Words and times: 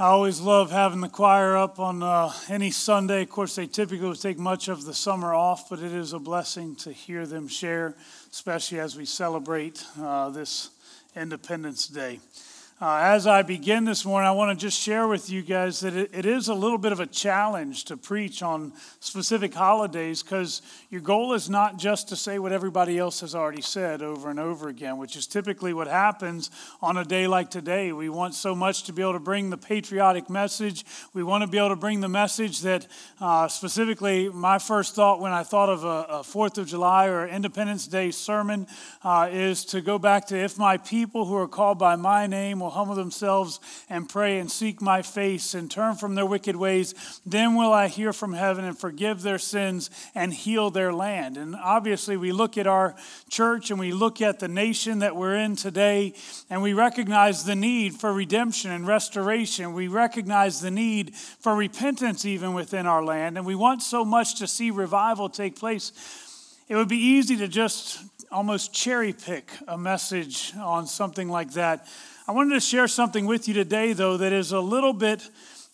I 0.00 0.04
always 0.04 0.40
love 0.40 0.70
having 0.70 1.02
the 1.02 1.10
choir 1.10 1.58
up 1.58 1.78
on 1.78 2.02
uh, 2.02 2.32
any 2.48 2.70
Sunday. 2.70 3.20
Of 3.20 3.28
course, 3.28 3.54
they 3.54 3.66
typically 3.66 4.16
take 4.16 4.38
much 4.38 4.68
of 4.68 4.86
the 4.86 4.94
summer 4.94 5.34
off, 5.34 5.68
but 5.68 5.80
it 5.80 5.92
is 5.92 6.14
a 6.14 6.18
blessing 6.18 6.74
to 6.76 6.90
hear 6.90 7.26
them 7.26 7.48
share, 7.48 7.94
especially 8.32 8.80
as 8.80 8.96
we 8.96 9.04
celebrate 9.04 9.84
uh, 10.00 10.30
this 10.30 10.70
Independence 11.14 11.86
Day. 11.86 12.18
Uh, 12.82 12.96
as 13.02 13.26
I 13.26 13.42
begin 13.42 13.84
this 13.84 14.06
morning, 14.06 14.26
I 14.26 14.30
want 14.30 14.58
to 14.58 14.66
just 14.66 14.80
share 14.80 15.06
with 15.06 15.28
you 15.28 15.42
guys 15.42 15.80
that 15.80 15.94
it, 15.94 16.12
it 16.14 16.24
is 16.24 16.48
a 16.48 16.54
little 16.54 16.78
bit 16.78 16.92
of 16.92 17.00
a 17.00 17.04
challenge 17.04 17.84
to 17.84 17.96
preach 17.98 18.42
on 18.42 18.72
specific 19.00 19.52
holidays 19.52 20.22
because 20.22 20.62
your 20.88 21.02
goal 21.02 21.34
is 21.34 21.50
not 21.50 21.76
just 21.76 22.08
to 22.08 22.16
say 22.16 22.38
what 22.38 22.52
everybody 22.52 22.98
else 22.98 23.20
has 23.20 23.34
already 23.34 23.60
said 23.60 24.00
over 24.00 24.30
and 24.30 24.40
over 24.40 24.70
again, 24.70 24.96
which 24.96 25.14
is 25.14 25.26
typically 25.26 25.74
what 25.74 25.88
happens 25.88 26.50
on 26.80 26.96
a 26.96 27.04
day 27.04 27.26
like 27.26 27.50
today. 27.50 27.92
We 27.92 28.08
want 28.08 28.32
so 28.34 28.54
much 28.54 28.84
to 28.84 28.94
be 28.94 29.02
able 29.02 29.12
to 29.12 29.20
bring 29.20 29.50
the 29.50 29.58
patriotic 29.58 30.30
message. 30.30 30.86
We 31.12 31.22
want 31.22 31.42
to 31.42 31.48
be 31.48 31.58
able 31.58 31.68
to 31.68 31.76
bring 31.76 32.00
the 32.00 32.08
message 32.08 32.60
that, 32.60 32.86
uh, 33.20 33.48
specifically, 33.48 34.30
my 34.30 34.58
first 34.58 34.94
thought 34.94 35.20
when 35.20 35.32
I 35.32 35.42
thought 35.42 35.68
of 35.68 35.84
a, 35.84 36.06
a 36.08 36.24
Fourth 36.24 36.56
of 36.56 36.66
July 36.66 37.08
or 37.08 37.28
Independence 37.28 37.86
Day 37.86 38.10
sermon 38.10 38.66
uh, 39.04 39.28
is 39.30 39.66
to 39.66 39.82
go 39.82 39.98
back 39.98 40.28
to 40.28 40.38
if 40.38 40.56
my 40.56 40.78
people 40.78 41.26
who 41.26 41.36
are 41.36 41.46
called 41.46 41.78
by 41.78 41.94
my 41.94 42.26
name 42.26 42.60
will 42.60 42.69
will 42.70 42.76
humble 42.76 42.94
themselves 42.94 43.58
and 43.88 44.08
pray 44.08 44.38
and 44.38 44.50
seek 44.50 44.80
my 44.80 45.02
face 45.02 45.54
and 45.54 45.70
turn 45.70 45.96
from 45.96 46.14
their 46.14 46.24
wicked 46.24 46.54
ways, 46.54 47.20
then 47.26 47.56
will 47.56 47.72
I 47.72 47.88
hear 47.88 48.12
from 48.12 48.32
heaven 48.32 48.64
and 48.64 48.78
forgive 48.78 49.22
their 49.22 49.38
sins 49.38 49.90
and 50.14 50.32
heal 50.32 50.70
their 50.70 50.92
land. 50.92 51.36
And 51.36 51.56
obviously, 51.56 52.16
we 52.16 52.30
look 52.30 52.56
at 52.56 52.68
our 52.68 52.94
church 53.28 53.70
and 53.70 53.80
we 53.80 53.92
look 53.92 54.22
at 54.22 54.38
the 54.38 54.48
nation 54.48 55.00
that 55.00 55.16
we're 55.16 55.34
in 55.34 55.56
today, 55.56 56.14
and 56.48 56.62
we 56.62 56.72
recognize 56.72 57.44
the 57.44 57.56
need 57.56 57.94
for 57.94 58.12
redemption 58.12 58.70
and 58.70 58.86
restoration. 58.86 59.74
We 59.74 59.88
recognize 59.88 60.60
the 60.60 60.70
need 60.70 61.14
for 61.16 61.56
repentance 61.56 62.24
even 62.24 62.54
within 62.54 62.86
our 62.86 63.02
land, 63.02 63.36
and 63.36 63.44
we 63.44 63.56
want 63.56 63.82
so 63.82 64.04
much 64.04 64.38
to 64.38 64.46
see 64.46 64.70
revival 64.70 65.28
take 65.28 65.58
place. 65.58 65.92
It 66.68 66.76
would 66.76 66.88
be 66.88 66.98
easy 66.98 67.36
to 67.38 67.48
just 67.48 67.98
almost 68.30 68.72
cherry 68.72 69.12
pick 69.12 69.50
a 69.66 69.76
message 69.76 70.52
on 70.56 70.86
something 70.86 71.28
like 71.28 71.54
that. 71.54 71.86
I 72.28 72.32
wanted 72.32 72.54
to 72.54 72.60
share 72.60 72.86
something 72.86 73.24
with 73.24 73.48
you 73.48 73.54
today, 73.54 73.94
though, 73.94 74.18
that 74.18 74.32
is 74.32 74.52
a 74.52 74.60
little 74.60 74.92
bit, 74.92 75.28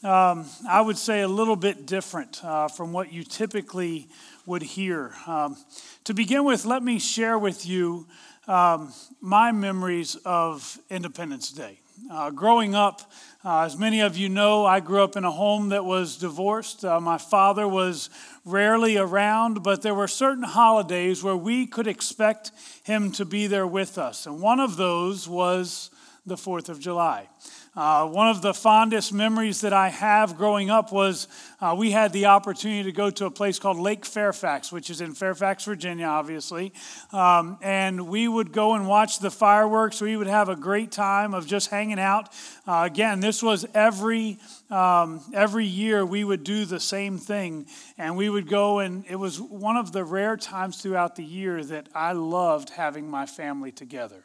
um, 0.05 0.47
I 0.69 0.81
would 0.81 0.97
say, 0.97 1.23
a 1.23 1.29
little 1.29 1.57
bit 1.57 1.87
different 1.87 2.43
uh, 2.45 2.69
from 2.69 2.93
what 2.93 3.13
you 3.13 3.25
typically 3.25 4.09
would 4.47 4.63
hear. 4.63 5.13
Um, 5.27 5.57
to 6.05 6.15
begin 6.15 6.45
with, 6.45 6.65
let 6.65 6.85
me 6.85 7.01
share 7.01 7.37
with 7.37 7.67
you 7.67 8.07
um, 8.47 8.93
my 9.21 9.51
memories 9.51 10.15
of 10.25 10.79
Independence 10.89 11.51
Day. 11.51 11.81
Uh, 12.11 12.31
growing 12.31 12.77
up, 12.77 13.11
uh, 13.45 13.63
as 13.63 13.77
many 13.77 14.01
of 14.01 14.17
you 14.17 14.29
know, 14.29 14.65
I 14.65 14.79
grew 14.79 15.03
up 15.03 15.17
in 15.17 15.25
a 15.25 15.31
home 15.31 15.71
that 15.71 15.85
was 15.85 16.17
divorced. 16.17 16.85
Uh, 16.85 17.01
my 17.01 17.19
father 17.19 17.67
was 17.67 18.09
rarely 18.45 18.97
around, 18.97 19.65
but 19.65 19.83
there 19.83 19.95
were 19.95 20.07
certain 20.07 20.45
holidays 20.45 21.25
where 21.25 21.37
we 21.37 21.67
could 21.67 21.89
expect 21.89 22.53
him 22.85 23.11
to 23.13 23.25
be 23.25 23.49
there 23.49 23.67
with 23.67 23.99
us. 23.99 24.27
And 24.27 24.41
one 24.41 24.61
of 24.61 24.77
those 24.77 25.29
was 25.29 25.91
the 26.27 26.35
4th 26.35 26.69
of 26.69 26.81
July. 26.81 27.29
Uh, 27.77 28.09
one 28.09 28.27
of 28.27 28.41
the 28.41 28.55
fondest 28.55 29.13
memories 29.13 29.61
that 29.61 29.75
I 29.75 29.91
have 29.91 30.39
growing 30.39 30.71
up 30.71 30.93
was 30.93 31.29
uh, 31.61 31.75
we 31.77 31.91
had 31.91 32.11
the 32.15 32.25
opportunity 32.25 32.85
to 32.85 32.93
go 32.93 33.11
to 33.11 33.27
a 33.27 33.31
place 33.31 33.59
called 33.59 33.77
Lake 33.77 34.07
Fairfax, 34.07 34.73
which 34.73 34.89
is 34.89 35.03
in 35.03 35.13
Fairfax, 35.13 35.67
Virginia, 35.67 36.07
obviously. 36.07 36.73
Um, 37.13 37.59
and 37.61 38.09
we 38.09 38.29
would 38.29 38.51
go 38.51 38.75
and 38.75 38.89
watch 38.89 39.19
the 39.19 39.31
fireworks. 39.31 40.01
We 40.01 40.17
would 40.17 40.27
have 40.27 40.49
a 40.49 40.57
great 40.57 40.91
time 40.91 41.35
of 41.35 41.47
just 41.47 41.69
hanging 41.69 42.01
out. 42.01 42.31
Uh, 42.67 42.85
again, 42.87 43.21
this 43.21 43.43
was 43.43 43.67
every 43.75 44.39
um, 44.71 45.21
every 45.33 45.67
year 45.67 46.05
we 46.05 46.25
would 46.25 46.43
do 46.43 46.65
the 46.65 46.81
same 46.81 47.19
thing, 47.19 47.67
and 47.99 48.17
we 48.17 48.29
would 48.29 48.49
go 48.49 48.81
and 48.81 49.05
it 49.09 49.17
was 49.17 49.41
one 49.41 49.77
of 49.77 49.93
the 49.93 50.03
rare 50.03 50.37
times 50.37 50.81
throughout 50.81 51.15
the 51.15 51.25
year 51.25 51.63
that 51.63 51.89
I 51.95 52.13
loved 52.13 52.71
having 52.71 53.09
my 53.09 53.27
family 53.27 53.71
together. 53.71 54.25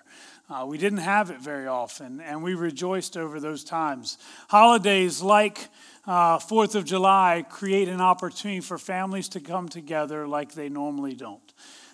Uh, 0.52 0.66
we 0.66 0.78
didn't 0.78 1.00
have 1.00 1.30
it 1.30 1.40
very 1.40 1.66
often, 1.66 2.20
and 2.20 2.44
we 2.44 2.56
rejoiced 2.56 3.16
over 3.16 3.40
those 3.40 3.64
times. 3.64 4.18
Holidays 4.50 5.22
like 5.22 5.70
uh, 6.06 6.40
Fourth 6.40 6.76
of 6.76 6.84
July 6.84 7.46
create 7.50 7.88
an 7.88 8.02
opportunity 8.02 8.60
for 8.60 8.78
families 8.78 9.30
to 9.30 9.40
come 9.40 9.70
together 9.70 10.28
like 10.28 10.54
they 10.54 10.68
normally 10.68 11.14
don't. 11.14 11.54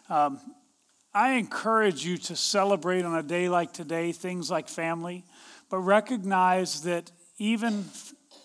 Um, 0.10 0.40
I 1.14 1.34
encourage 1.34 2.04
you 2.04 2.18
to 2.18 2.36
celebrate 2.36 3.06
on 3.06 3.16
a 3.16 3.22
day 3.22 3.48
like 3.48 3.74
today 3.74 4.12
things 4.12 4.50
like 4.50 4.70
family, 4.70 5.24
but 5.70 5.78
recognize 5.78 6.82
that 6.82 7.12
even 7.38 7.86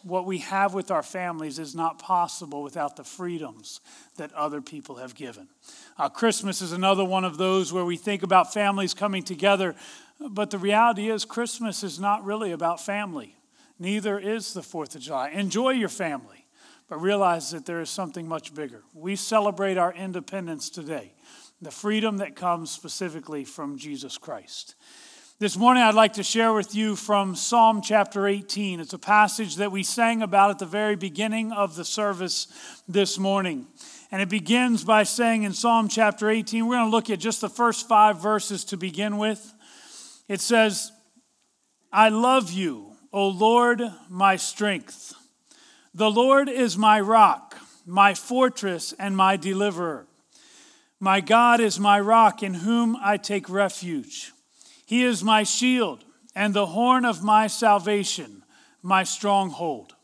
what 0.03 0.27
we 0.27 0.39
have 0.39 0.75
with 0.75 0.91
our 0.91 1.03
families 1.03 1.59
is 1.59 1.75
not 1.75 1.99
possible 1.99 2.63
without 2.63 2.97
the 2.97 3.05
freedoms 3.05 3.81
that 4.17 4.33
other 4.33 4.61
people 4.61 4.97
have 4.97 5.15
given. 5.15 5.49
Uh, 5.97 6.09
Christmas 6.09 6.61
is 6.61 6.73
another 6.73 7.05
one 7.05 7.25
of 7.25 7.39
those 7.39 7.73
where 7.73 7.85
we 7.85 7.97
think 7.97 8.23
about 8.23 8.53
families 8.53 8.95
coming 8.95 9.23
together, 9.23 9.75
but 10.31 10.51
the 10.51 10.59
reality 10.59 11.11
is, 11.11 11.25
Christmas 11.25 11.83
is 11.83 11.99
not 11.99 12.25
really 12.25 12.53
about 12.53 12.81
family. 12.81 13.37
Neither 13.79 14.19
is 14.19 14.55
the 14.55 14.61
4th 14.61 14.95
of 14.95 15.03
July. 15.03 15.31
Enjoy 15.31 15.71
your 15.71 15.89
family, 15.89 16.47
but 16.89 17.01
realize 17.01 17.51
that 17.51 17.67
there 17.67 17.81
is 17.81 17.91
something 17.91 18.29
much 18.29 18.55
bigger. 18.55 18.83
We 18.95 19.17
celebrate 19.17 19.79
our 19.79 19.93
independence 19.93 20.71
today, 20.71 21.15
the 21.61 21.71
freedom 21.71 22.19
that 22.19 22.37
comes 22.37 22.71
specifically 22.71 23.45
from 23.45 23.79
Jesus 23.79 24.19
Christ. 24.19 24.75
This 25.43 25.57
morning, 25.57 25.83
I'd 25.83 25.97
like 25.97 26.13
to 26.13 26.23
share 26.23 26.53
with 26.53 26.73
you 26.73 26.95
from 26.95 27.35
Psalm 27.35 27.83
chapter 27.83 28.29
18. 28.29 28.79
It's 28.79 28.93
a 28.93 28.99
passage 28.99 29.57
that 29.57 29.73
we 29.73 29.83
sang 29.83 30.23
about 30.23 30.51
at 30.51 30.61
the 30.61 30.67
very 30.67 30.95
beginning 30.95 31.51
of 31.51 31.75
the 31.75 31.85
service 31.85 32.47
this 32.87 33.19
morning. 33.19 33.67
And 34.13 34.23
it 34.23 34.29
begins 34.29 34.85
by 34.85 35.03
saying 35.03 35.43
in 35.43 35.53
Psalm 35.53 35.89
chapter 35.89 36.31
18, 36.31 36.65
we're 36.65 36.77
going 36.77 36.87
to 36.87 36.95
look 36.95 37.11
at 37.11 37.19
just 37.19 37.41
the 37.41 37.49
first 37.49 37.89
five 37.89 38.23
verses 38.23 38.63
to 38.67 38.77
begin 38.77 39.19
with. 39.19 39.53
It 40.29 40.41
says, 40.41 40.93
I 41.93 42.09
love 42.09 42.51
you, 42.51 42.97
O 43.13 43.29
Lord, 43.29 43.83
my 44.09 44.37
strength. 44.37 45.15
The 45.95 46.11
Lord 46.11 46.49
is 46.49 46.79
my 46.79 47.01
rock, 47.01 47.59
my 47.85 48.15
fortress, 48.15 48.95
and 48.99 49.17
my 49.17 49.37
deliverer. 49.37 50.07
My 50.99 51.21
God 51.21 51.61
is 51.61 51.79
my 51.81 52.01
rock 52.01 52.43
in 52.43 52.55
whom 52.55 52.97
I 52.97 53.17
take 53.17 53.51
refuge. 53.51 54.33
He 54.87 55.05
is 55.05 55.23
my 55.25 55.43
shield 55.43 56.05
and 56.35 56.55
the 56.55 56.67
horn 56.67 57.05
of 57.05 57.23
my 57.23 57.47
salvation, 57.47 58.43
my 58.83 59.05
stronghold. 59.05 59.95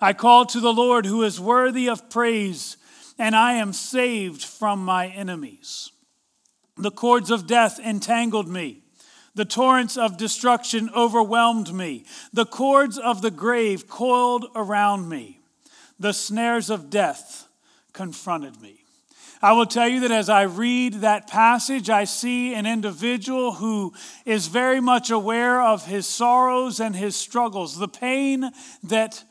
I 0.00 0.12
call 0.12 0.46
to 0.46 0.60
the 0.60 0.72
Lord 0.72 1.06
who 1.06 1.22
is 1.22 1.40
worthy 1.40 1.88
of 1.88 2.10
praise, 2.10 2.76
and 3.18 3.34
I 3.34 3.54
am 3.54 3.72
saved 3.72 4.44
from 4.44 4.84
my 4.84 5.08
enemies. 5.08 5.90
The 6.76 6.90
cords 6.90 7.30
of 7.30 7.46
death 7.46 7.80
entangled 7.80 8.48
me. 8.48 8.82
The 9.36 9.44
torrents 9.44 9.98
of 9.98 10.16
destruction 10.16 10.88
overwhelmed 10.96 11.72
me. 11.72 12.06
The 12.32 12.46
cords 12.46 12.96
of 12.96 13.20
the 13.20 13.30
grave 13.30 13.86
coiled 13.86 14.46
around 14.54 15.10
me. 15.10 15.40
The 16.00 16.14
snares 16.14 16.70
of 16.70 16.88
death 16.88 17.46
confronted 17.92 18.62
me. 18.62 18.80
I 19.42 19.52
will 19.52 19.66
tell 19.66 19.86
you 19.86 20.00
that 20.00 20.10
as 20.10 20.30
I 20.30 20.42
read 20.42 20.94
that 20.94 21.28
passage, 21.28 21.90
I 21.90 22.04
see 22.04 22.54
an 22.54 22.64
individual 22.64 23.52
who 23.52 23.92
is 24.24 24.46
very 24.46 24.80
much 24.80 25.10
aware 25.10 25.60
of 25.60 25.84
his 25.84 26.06
sorrows 26.06 26.80
and 26.80 26.96
his 26.96 27.14
struggles, 27.14 27.78
the 27.78 27.88
pain 27.88 28.50
that 28.84 29.22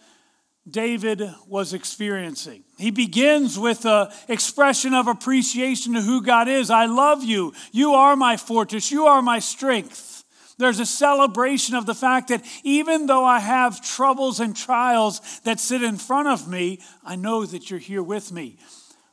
David 0.69 1.21
was 1.47 1.73
experiencing. 1.73 2.63
He 2.77 2.89
begins 2.89 3.57
with 3.57 3.85
an 3.85 4.07
expression 4.27 4.93
of 4.95 5.07
appreciation 5.07 5.93
to 5.93 6.01
who 6.01 6.23
God 6.23 6.47
is. 6.47 6.71
I 6.71 6.87
love 6.87 7.23
you. 7.23 7.53
You 7.71 7.93
are 7.93 8.15
my 8.15 8.35
fortress. 8.35 8.91
You 8.91 9.05
are 9.05 9.21
my 9.21 9.39
strength. 9.39 10.23
There's 10.57 10.79
a 10.79 10.85
celebration 10.85 11.75
of 11.75 11.85
the 11.85 11.93
fact 11.93 12.29
that 12.29 12.43
even 12.63 13.05
though 13.05 13.25
I 13.25 13.39
have 13.39 13.85
troubles 13.85 14.39
and 14.39 14.55
trials 14.55 15.21
that 15.41 15.59
sit 15.59 15.83
in 15.83 15.97
front 15.97 16.29
of 16.29 16.47
me, 16.47 16.79
I 17.03 17.15
know 17.15 17.45
that 17.45 17.69
you're 17.69 17.79
here 17.79 18.03
with 18.03 18.31
me. 18.31 18.57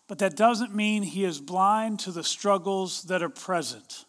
But 0.09 0.19
that 0.21 0.37
doesn't 0.37 0.75
mean 0.75 1.03
he 1.03 1.25
is 1.25 1.41
blind 1.41 1.99
to 2.01 2.13
the 2.13 2.25
struggles 2.25 3.03
that 3.05 3.23
are 3.23 3.29
present. 3.29 4.05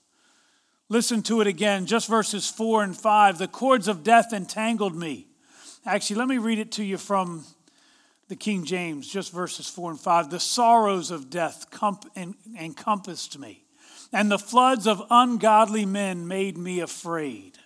Listen 0.89 1.23
to 1.23 1.41
it 1.41 1.47
again, 1.47 1.88
just 1.88 2.07
verses 2.07 2.50
4 2.50 2.83
and 2.83 2.95
5. 2.95 3.38
The 3.38 3.47
cords 3.47 3.88
of 3.88 4.03
death 4.03 4.31
entangled 4.31 4.95
me. 4.95 5.27
Actually, 5.85 6.15
let 6.15 6.30
me 6.30 6.38
read 6.38 6.59
it 6.59 6.71
to 6.71 6.83
you 6.83 6.97
from 6.97 7.44
the 8.30 8.35
King 8.38 8.63
James, 8.63 9.07
just 9.07 9.33
verses 9.33 9.68
4 9.68 9.91
and 9.91 10.00
5. 10.00 10.30
The 10.30 10.39
sorrows 10.39 11.12
of 11.12 11.30
death 11.30 11.65
encompassed 12.57 13.38
me, 13.38 13.65
and 14.13 14.31
the 14.31 14.39
floods 14.39 14.88
of 14.88 15.03
ungodly 15.09 15.85
men 15.85 16.25
made 16.25 16.57
me 16.57 16.80
afraid. 16.80 17.57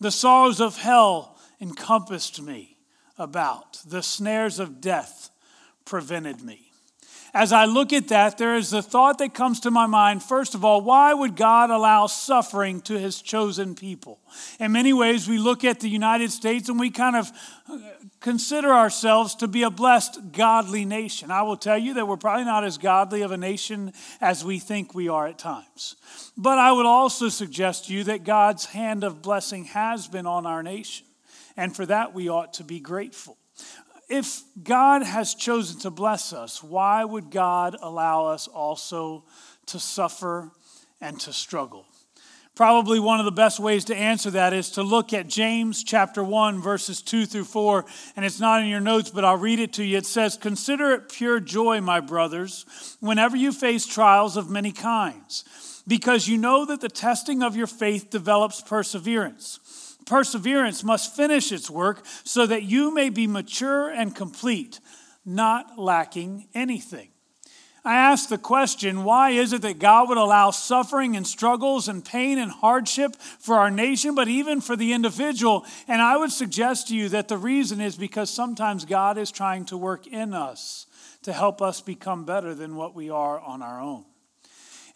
The 0.00 0.10
sorrows 0.10 0.60
of 0.60 0.78
hell 0.78 1.38
encompassed 1.60 2.42
me 2.42 2.76
about, 3.16 3.80
the 3.86 4.02
snares 4.02 4.58
of 4.58 4.80
death 4.80 5.30
prevented 5.84 6.42
me. 6.42 6.72
As 7.34 7.52
I 7.52 7.64
look 7.64 7.92
at 7.92 8.08
that, 8.08 8.38
there 8.38 8.54
is 8.54 8.70
the 8.70 8.80
thought 8.80 9.18
that 9.18 9.34
comes 9.34 9.58
to 9.60 9.70
my 9.72 9.86
mind. 9.86 10.22
First 10.22 10.54
of 10.54 10.64
all, 10.64 10.80
why 10.80 11.12
would 11.12 11.34
God 11.34 11.68
allow 11.68 12.06
suffering 12.06 12.80
to 12.82 12.96
his 12.96 13.20
chosen 13.20 13.74
people? 13.74 14.20
In 14.60 14.70
many 14.70 14.92
ways, 14.92 15.28
we 15.28 15.38
look 15.38 15.64
at 15.64 15.80
the 15.80 15.88
United 15.88 16.30
States 16.30 16.68
and 16.68 16.78
we 16.78 16.90
kind 16.90 17.16
of 17.16 17.32
uh, 17.68 17.78
consider 18.20 18.72
ourselves 18.72 19.34
to 19.36 19.48
be 19.48 19.64
a 19.64 19.70
blessed, 19.70 20.30
godly 20.30 20.84
nation. 20.84 21.32
I 21.32 21.42
will 21.42 21.56
tell 21.56 21.76
you 21.76 21.94
that 21.94 22.06
we're 22.06 22.16
probably 22.16 22.44
not 22.44 22.62
as 22.62 22.78
godly 22.78 23.22
of 23.22 23.32
a 23.32 23.36
nation 23.36 23.92
as 24.20 24.44
we 24.44 24.60
think 24.60 24.94
we 24.94 25.08
are 25.08 25.26
at 25.26 25.36
times. 25.36 25.96
But 26.36 26.58
I 26.58 26.70
would 26.70 26.86
also 26.86 27.28
suggest 27.28 27.86
to 27.86 27.94
you 27.94 28.04
that 28.04 28.22
God's 28.22 28.66
hand 28.66 29.02
of 29.02 29.22
blessing 29.22 29.64
has 29.64 30.06
been 30.06 30.26
on 30.26 30.46
our 30.46 30.62
nation. 30.62 31.04
And 31.56 31.74
for 31.74 31.84
that, 31.86 32.14
we 32.14 32.28
ought 32.28 32.54
to 32.54 32.64
be 32.64 32.78
grateful. 32.78 33.36
If 34.14 34.44
God 34.62 35.02
has 35.02 35.34
chosen 35.34 35.80
to 35.80 35.90
bless 35.90 36.32
us, 36.32 36.62
why 36.62 37.04
would 37.04 37.32
God 37.32 37.76
allow 37.82 38.26
us 38.26 38.46
also 38.46 39.24
to 39.66 39.80
suffer 39.80 40.52
and 41.00 41.18
to 41.18 41.32
struggle? 41.32 41.84
Probably 42.54 43.00
one 43.00 43.18
of 43.18 43.24
the 43.24 43.32
best 43.32 43.58
ways 43.58 43.86
to 43.86 43.96
answer 43.96 44.30
that 44.30 44.52
is 44.52 44.70
to 44.70 44.84
look 44.84 45.12
at 45.12 45.26
James 45.26 45.82
chapter 45.82 46.22
1, 46.22 46.62
verses 46.62 47.02
2 47.02 47.26
through 47.26 47.42
4. 47.42 47.84
And 48.14 48.24
it's 48.24 48.38
not 48.38 48.62
in 48.62 48.68
your 48.68 48.78
notes, 48.78 49.10
but 49.10 49.24
I'll 49.24 49.36
read 49.36 49.58
it 49.58 49.72
to 49.72 49.84
you. 49.84 49.98
It 49.98 50.06
says, 50.06 50.36
Consider 50.36 50.92
it 50.92 51.08
pure 51.08 51.40
joy, 51.40 51.80
my 51.80 51.98
brothers, 51.98 52.96
whenever 53.00 53.36
you 53.36 53.50
face 53.50 53.84
trials 53.84 54.36
of 54.36 54.48
many 54.48 54.70
kinds, 54.70 55.82
because 55.88 56.28
you 56.28 56.38
know 56.38 56.64
that 56.66 56.80
the 56.80 56.88
testing 56.88 57.42
of 57.42 57.56
your 57.56 57.66
faith 57.66 58.10
develops 58.10 58.60
perseverance. 58.60 59.58
Perseverance 60.06 60.84
must 60.84 61.14
finish 61.14 61.52
its 61.52 61.70
work 61.70 62.04
so 62.24 62.46
that 62.46 62.62
you 62.62 62.92
may 62.92 63.08
be 63.08 63.26
mature 63.26 63.88
and 63.90 64.14
complete, 64.14 64.80
not 65.24 65.78
lacking 65.78 66.48
anything. 66.54 67.08
I 67.86 67.96
ask 67.96 68.30
the 68.30 68.38
question 68.38 69.04
why 69.04 69.30
is 69.30 69.52
it 69.52 69.60
that 69.62 69.78
God 69.78 70.08
would 70.08 70.16
allow 70.16 70.50
suffering 70.50 71.16
and 71.16 71.26
struggles 71.26 71.86
and 71.86 72.02
pain 72.02 72.38
and 72.38 72.50
hardship 72.50 73.14
for 73.16 73.56
our 73.56 73.70
nation, 73.70 74.14
but 74.14 74.26
even 74.26 74.62
for 74.62 74.74
the 74.74 74.94
individual? 74.94 75.66
And 75.86 76.00
I 76.00 76.16
would 76.16 76.32
suggest 76.32 76.88
to 76.88 76.96
you 76.96 77.10
that 77.10 77.28
the 77.28 77.36
reason 77.36 77.82
is 77.82 77.96
because 77.96 78.30
sometimes 78.30 78.86
God 78.86 79.18
is 79.18 79.30
trying 79.30 79.66
to 79.66 79.76
work 79.76 80.06
in 80.06 80.32
us 80.32 80.86
to 81.24 81.32
help 81.34 81.60
us 81.60 81.82
become 81.82 82.24
better 82.24 82.54
than 82.54 82.74
what 82.74 82.94
we 82.94 83.10
are 83.10 83.38
on 83.38 83.60
our 83.60 83.80
own. 83.80 84.04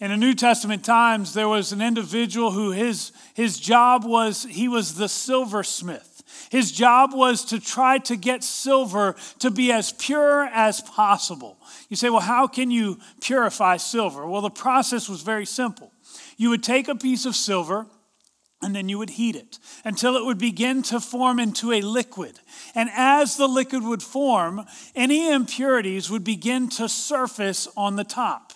In 0.01 0.11
the 0.13 0.17
New 0.17 0.35
Testament 0.35 0.85
times, 0.85 1.35
there 1.35 1.49
was 1.49 1.73
an 1.73 1.83
individual 1.83 2.53
who 2.53 2.71
his, 2.71 3.11
his 3.35 3.59
job 3.59 4.05
was, 4.05 4.45
he 4.45 4.69
was 4.69 4.95
the 4.95 5.09
silversmith. 5.09 6.23
His 6.51 6.71
job 6.71 7.13
was 7.13 7.45
to 7.47 7.59
try 7.59 7.99
to 7.99 8.15
get 8.15 8.45
silver 8.45 9.17
to 9.41 9.51
be 9.51 9.73
as 9.73 9.93
pure 9.93 10.45
as 10.45 10.81
possible. 10.81 11.59
You 11.89 11.97
say, 11.97 12.11
well, 12.11 12.21
how 12.21 12.47
can 12.47 12.71
you 12.71 13.01
purify 13.21 13.77
silver? 13.77 14.25
Well, 14.27 14.41
the 14.41 14.51
process 14.51 15.09
was 15.09 15.23
very 15.23 15.47
simple. 15.47 15.93
You 16.37 16.51
would 16.51 16.63
take 16.63 16.87
a 16.87 16.95
piece 16.95 17.27
of 17.27 17.35
silver, 17.35 17.87
and 18.63 18.75
then 18.75 18.89
you 18.89 18.99
would 18.99 19.11
heat 19.11 19.35
it 19.35 19.59
until 19.85 20.17
it 20.17 20.25
would 20.25 20.39
begin 20.39 20.83
to 20.83 21.01
form 21.01 21.41
into 21.41 21.73
a 21.73 21.81
liquid. 21.81 22.39
And 22.75 22.89
as 22.95 23.37
the 23.37 23.49
liquid 23.49 23.83
would 23.83 24.03
form, 24.03 24.65
any 24.95 25.31
impurities 25.31 26.09
would 26.09 26.25
begin 26.25 26.69
to 26.71 26.89
surface 26.89 27.67
on 27.77 27.97
the 27.97 28.05
top. 28.05 28.53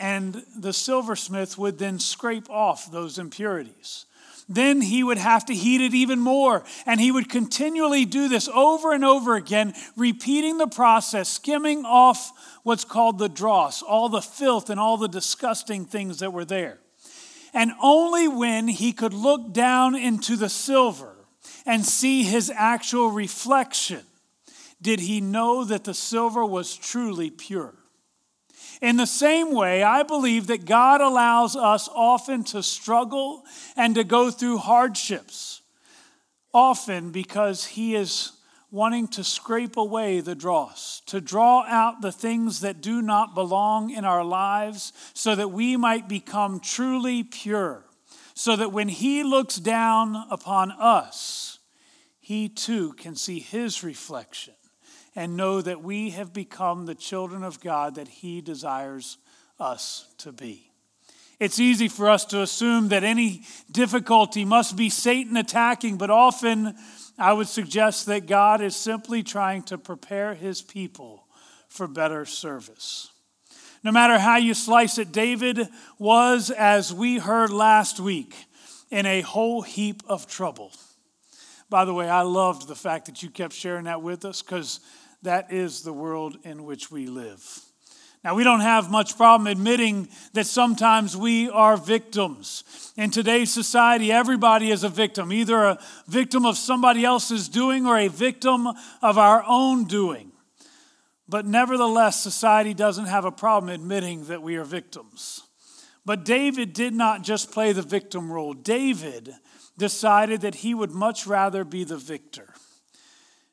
And 0.00 0.42
the 0.56 0.72
silversmith 0.72 1.58
would 1.58 1.78
then 1.78 1.98
scrape 1.98 2.48
off 2.48 2.90
those 2.90 3.18
impurities. 3.18 4.06
Then 4.48 4.80
he 4.80 5.04
would 5.04 5.18
have 5.18 5.44
to 5.44 5.54
heat 5.54 5.82
it 5.82 5.92
even 5.92 6.18
more. 6.18 6.64
And 6.86 6.98
he 6.98 7.12
would 7.12 7.28
continually 7.28 8.06
do 8.06 8.28
this 8.28 8.48
over 8.48 8.94
and 8.94 9.04
over 9.04 9.36
again, 9.36 9.74
repeating 9.96 10.56
the 10.56 10.66
process, 10.66 11.28
skimming 11.28 11.84
off 11.84 12.32
what's 12.62 12.86
called 12.86 13.18
the 13.18 13.28
dross, 13.28 13.82
all 13.82 14.08
the 14.08 14.22
filth 14.22 14.70
and 14.70 14.80
all 14.80 14.96
the 14.96 15.06
disgusting 15.06 15.84
things 15.84 16.20
that 16.20 16.32
were 16.32 16.46
there. 16.46 16.78
And 17.52 17.72
only 17.82 18.26
when 18.26 18.68
he 18.68 18.92
could 18.92 19.12
look 19.12 19.52
down 19.52 19.94
into 19.94 20.34
the 20.34 20.48
silver 20.48 21.14
and 21.66 21.84
see 21.84 22.22
his 22.22 22.50
actual 22.54 23.10
reflection 23.10 24.00
did 24.80 25.00
he 25.00 25.20
know 25.20 25.62
that 25.64 25.84
the 25.84 25.92
silver 25.92 26.44
was 26.44 26.74
truly 26.74 27.28
pure. 27.28 27.74
In 28.80 28.96
the 28.96 29.06
same 29.06 29.52
way, 29.52 29.82
I 29.82 30.02
believe 30.02 30.46
that 30.46 30.64
God 30.64 31.02
allows 31.02 31.54
us 31.54 31.88
often 31.94 32.44
to 32.44 32.62
struggle 32.62 33.44
and 33.76 33.94
to 33.94 34.04
go 34.04 34.30
through 34.30 34.58
hardships, 34.58 35.60
often 36.54 37.10
because 37.10 37.66
He 37.66 37.94
is 37.94 38.32
wanting 38.70 39.08
to 39.08 39.24
scrape 39.24 39.76
away 39.76 40.20
the 40.20 40.34
dross, 40.34 41.02
to 41.06 41.20
draw 41.20 41.64
out 41.66 42.00
the 42.00 42.12
things 42.12 42.60
that 42.60 42.80
do 42.80 43.02
not 43.02 43.34
belong 43.34 43.90
in 43.90 44.04
our 44.04 44.24
lives, 44.24 44.92
so 45.12 45.34
that 45.34 45.50
we 45.50 45.76
might 45.76 46.08
become 46.08 46.58
truly 46.60 47.22
pure, 47.22 47.84
so 48.32 48.56
that 48.56 48.72
when 48.72 48.88
He 48.88 49.22
looks 49.22 49.56
down 49.56 50.24
upon 50.30 50.70
us, 50.70 51.58
He 52.18 52.48
too 52.48 52.94
can 52.94 53.14
see 53.14 53.40
His 53.40 53.84
reflection 53.84 54.54
and 55.16 55.36
know 55.36 55.60
that 55.60 55.82
we 55.82 56.10
have 56.10 56.32
become 56.32 56.86
the 56.86 56.94
children 56.94 57.42
of 57.42 57.60
God 57.60 57.96
that 57.96 58.08
He 58.08 58.40
desires 58.40 59.18
us 59.58 60.06
to 60.18 60.32
be. 60.32 60.70
It's 61.38 61.58
easy 61.58 61.88
for 61.88 62.10
us 62.10 62.26
to 62.26 62.42
assume 62.42 62.88
that 62.88 63.02
any 63.02 63.42
difficulty 63.70 64.44
must 64.44 64.76
be 64.76 64.90
Satan 64.90 65.36
attacking, 65.38 65.96
but 65.96 66.10
often 66.10 66.74
I 67.18 67.32
would 67.32 67.48
suggest 67.48 68.06
that 68.06 68.26
God 68.26 68.60
is 68.60 68.76
simply 68.76 69.22
trying 69.22 69.62
to 69.64 69.78
prepare 69.78 70.34
His 70.34 70.60
people 70.60 71.26
for 71.68 71.86
better 71.86 72.26
service. 72.26 73.10
No 73.82 73.90
matter 73.90 74.18
how 74.18 74.36
you 74.36 74.52
slice 74.52 74.98
it, 74.98 75.12
David 75.12 75.66
was, 75.98 76.50
as 76.50 76.92
we 76.92 77.18
heard 77.18 77.50
last 77.50 77.98
week, 77.98 78.34
in 78.90 79.06
a 79.06 79.22
whole 79.22 79.62
heap 79.62 80.02
of 80.06 80.26
trouble. 80.26 80.72
By 81.70 81.84
the 81.84 81.94
way, 81.94 82.08
I 82.08 82.22
loved 82.22 82.68
the 82.68 82.74
fact 82.74 83.06
that 83.06 83.22
you 83.22 83.30
kept 83.30 83.54
sharing 83.54 83.84
that 83.84 84.02
with 84.02 84.24
us 84.24 84.42
because 84.42 84.80
that 85.22 85.52
is 85.52 85.82
the 85.82 85.92
world 85.92 86.38
in 86.44 86.64
which 86.64 86.90
we 86.90 87.06
live. 87.06 87.64
Now, 88.22 88.34
we 88.34 88.44
don't 88.44 88.60
have 88.60 88.90
much 88.90 89.16
problem 89.16 89.46
admitting 89.46 90.10
that 90.34 90.46
sometimes 90.46 91.16
we 91.16 91.48
are 91.48 91.78
victims. 91.78 92.92
In 92.98 93.10
today's 93.10 93.50
society, 93.50 94.12
everybody 94.12 94.70
is 94.70 94.84
a 94.84 94.90
victim, 94.90 95.32
either 95.32 95.64
a 95.64 95.78
victim 96.06 96.44
of 96.44 96.58
somebody 96.58 97.02
else's 97.02 97.48
doing 97.48 97.86
or 97.86 97.96
a 97.96 98.08
victim 98.08 98.68
of 99.00 99.16
our 99.16 99.42
own 99.46 99.84
doing. 99.84 100.32
But 101.30 101.46
nevertheless, 101.46 102.20
society 102.20 102.74
doesn't 102.74 103.06
have 103.06 103.24
a 103.24 103.32
problem 103.32 103.72
admitting 103.72 104.24
that 104.24 104.42
we 104.42 104.56
are 104.56 104.64
victims. 104.64 105.42
But 106.04 106.24
David 106.24 106.74
did 106.74 106.92
not 106.92 107.22
just 107.22 107.52
play 107.52 107.72
the 107.72 107.82
victim 107.82 108.30
role, 108.30 108.52
David 108.52 109.32
decided 109.78 110.42
that 110.42 110.56
he 110.56 110.74
would 110.74 110.90
much 110.90 111.26
rather 111.26 111.64
be 111.64 111.84
the 111.84 111.96
victor. 111.96 112.52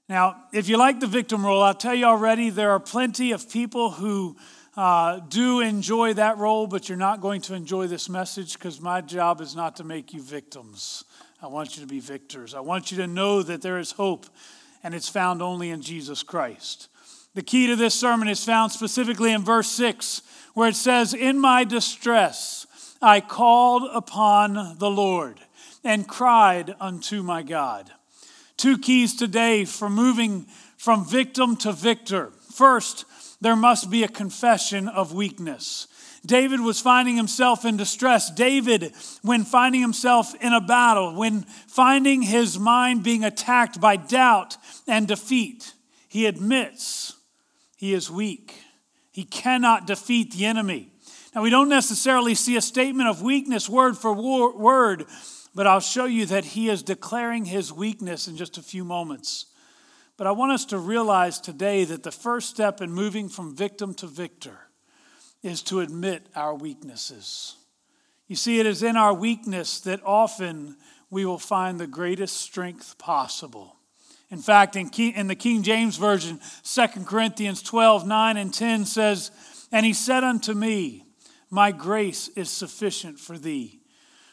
Now, 0.10 0.44
if 0.54 0.70
you 0.70 0.78
like 0.78 1.02
the 1.02 1.08
victim 1.08 1.46
role, 1.46 1.62
I'll 1.62 1.74
tell 1.74 1.94
you 1.94 2.06
already 2.06 2.50
there 2.50 2.72
are 2.72 2.80
plenty 2.80 3.34
of 3.34 3.50
people 3.50 3.92
who 3.92 4.38
uh, 4.78 5.20
do 5.20 5.60
enjoy 5.60 6.14
that 6.14 6.38
role, 6.38 6.66
but 6.66 6.88
you're 6.88 6.98
not 6.98 7.20
going 7.20 7.42
to 7.42 7.56
enjoy 7.56 7.88
this 7.88 8.08
message 8.08 8.54
because 8.54 8.80
my 8.80 9.02
job 9.02 9.42
is 9.42 9.54
not 9.54 9.76
to 9.78 9.84
make 9.84 10.14
you 10.14 10.22
victims. 10.22 11.04
I 11.42 11.48
want 11.48 11.76
you 11.76 11.82
to 11.82 11.88
be 11.88 12.00
victors. 12.00 12.54
I 12.54 12.62
want 12.62 12.90
you 12.90 12.98
to 12.98 13.08
know 13.08 13.44
that 13.44 13.62
there 13.62 13.80
is 13.80 13.92
hope, 13.92 14.28
and 14.82 14.96
it's 14.96 15.10
found 15.10 15.42
only 15.42 15.72
in 15.72 15.82
Jesus 15.82 16.24
Christ. 16.24 16.88
The 17.34 17.42
key 17.42 17.68
to 17.68 17.76
this 17.76 17.94
sermon 17.94 18.30
is 18.30 18.46
found 18.46 18.72
specifically 18.72 19.34
in 19.34 19.44
verse 19.44 19.70
6, 19.72 20.22
where 20.54 20.70
it 20.70 20.76
says, 20.76 21.14
In 21.14 21.38
my 21.38 21.66
distress 21.66 22.66
I 23.02 23.20
called 23.20 23.84
upon 23.94 24.78
the 24.78 24.90
Lord 24.90 25.42
and 25.84 26.08
cried 26.08 26.76
unto 26.80 27.24
my 27.24 27.44
God. 27.44 27.92
Two 28.58 28.80
keys 28.80 29.16
today 29.16 29.66
for 29.66 29.90
moving 29.90 30.48
from 30.78 31.06
victim 31.06 31.56
to 31.58 31.72
victor. 31.72 32.32
First, 32.54 33.06
there 33.40 33.56
must 33.56 33.92
be 33.92 34.04
a 34.04 34.08
confession 34.08 34.88
of 34.88 35.14
weakness. 35.14 35.88
David 36.26 36.60
was 36.60 36.82
finding 36.82 37.16
himself 37.16 37.66
in 37.66 37.78
distress. 37.78 38.32
David, 38.32 38.92
when 39.22 39.44
finding 39.44 39.80
himself 39.80 40.34
in 40.42 40.54
a 40.54 40.60
battle, 40.60 41.16
when 41.16 41.44
finding 41.68 42.24
his 42.24 42.58
mind 42.58 43.04
being 43.04 43.24
attacked 43.24 43.80
by 43.80 43.96
doubt 43.96 44.58
and 44.88 45.08
defeat, 45.08 45.74
he 46.08 46.26
admits 46.26 47.14
he 47.78 47.94
is 47.94 48.10
weak. 48.10 48.56
He 49.12 49.24
cannot 49.24 49.86
defeat 49.86 50.34
the 50.34 50.46
enemy. 50.46 50.90
Now, 51.36 51.44
we 51.44 51.52
don't 51.52 51.70
necessarily 51.70 52.34
see 52.34 52.56
a 52.56 52.62
statement 52.62 53.08
of 53.08 53.22
weakness 53.22 53.70
word 53.70 53.98
for 53.98 54.14
word, 54.14 55.06
but 55.58 55.66
I'll 55.66 55.80
show 55.80 56.06
you 56.06 56.28
that 56.28 56.46
he 56.46 56.70
is 56.70 56.84
declaring 56.84 57.46
his 57.46 57.74
weakness 57.74 58.28
in 58.28 58.38
just 58.38 58.60
a 58.60 58.62
few 58.62 58.84
moments. 58.84 59.48
But 60.16 60.28
I 60.28 60.32
want 60.32 60.52
us 60.52 60.66
to 60.66 60.78
realize 60.78 61.42
today 61.42 61.84
that 61.86 62.04
the 62.04 62.12
first 62.12 62.52
step 62.52 62.80
in 62.80 62.92
moving 62.92 63.28
from 63.28 63.56
victim 63.56 63.96
to 63.96 64.06
victor 64.06 64.60
is 65.42 65.64
to 65.64 65.80
admit 65.80 66.28
our 66.36 66.54
weaknesses. 66.54 67.56
You 68.28 68.36
see, 68.36 68.60
it 68.60 68.68
is 68.68 68.84
in 68.84 68.98
our 68.98 69.16
weakness 69.16 69.80
that 69.80 70.00
often 70.06 70.78
we 71.10 71.26
will 71.26 71.40
find 71.40 71.80
the 71.80 71.88
greatest 71.88 72.38
strength 72.38 73.00
possible. 73.00 73.78
In 74.30 74.38
fact, 74.38 74.76
in, 74.76 74.92
in 74.92 75.26
the 75.26 75.34
King 75.34 75.64
James 75.64 75.98
Version, 75.98 76.40
2 76.72 76.88
Corinthians 77.06 77.64
12, 77.64 78.06
9 78.06 78.38
and 78.38 78.54
10 78.54 78.86
says, 78.86 79.32
And 79.72 79.88
he 79.88 79.94
said 79.94 80.24
unto 80.24 80.54
me, 80.54 81.04
My 81.50 81.72
grace 81.72 82.28
is 82.36 82.52
sufficient 82.52 83.20
for 83.20 83.40
thee. 83.40 83.77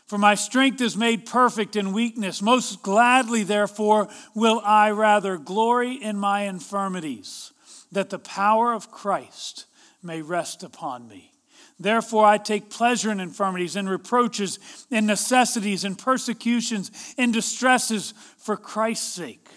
For 0.07 0.19
my 0.19 0.35
strength 0.35 0.81
is 0.81 0.97
made 0.97 1.27
perfect 1.27 1.77
in 1.77 1.93
weakness. 1.93 2.43
Most 2.43 2.83
gladly, 2.83 3.43
therefore, 3.43 4.09
will 4.35 4.61
I 4.65 4.91
rather 4.91 5.39
glory 5.39 5.95
in 5.95 6.19
my 6.19 6.43
infirmities, 6.43 7.53
that 7.91 8.11
the 8.11 8.19
power 8.19 8.73
of 8.75 8.91
Christ 8.91 9.67
may 10.03 10.21
rest 10.21 10.63
upon 10.63 11.09
me. 11.09 11.33
Therefore, 11.81 12.27
I 12.27 12.39
take 12.39 12.71
pleasure 12.71 13.11
in 13.11 13.19
infirmities, 13.19 13.77
in 13.77 13.89
reproaches, 13.89 14.59
in 14.91 15.07
necessities, 15.07 15.85
in 15.85 15.97
persecutions, 15.97 17.15
in 17.17 17.33
distresses 17.33 18.15
for 18.37 18.57
Christ's 18.57 19.13
sake. 19.13 19.49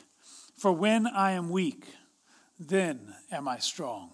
For 0.58 0.72
when 0.72 1.06
I 1.06 1.32
am 1.34 1.50
weak, 1.50 1.86
then 2.60 3.14
am 3.32 3.48
I 3.48 3.60
strong. 3.60 4.12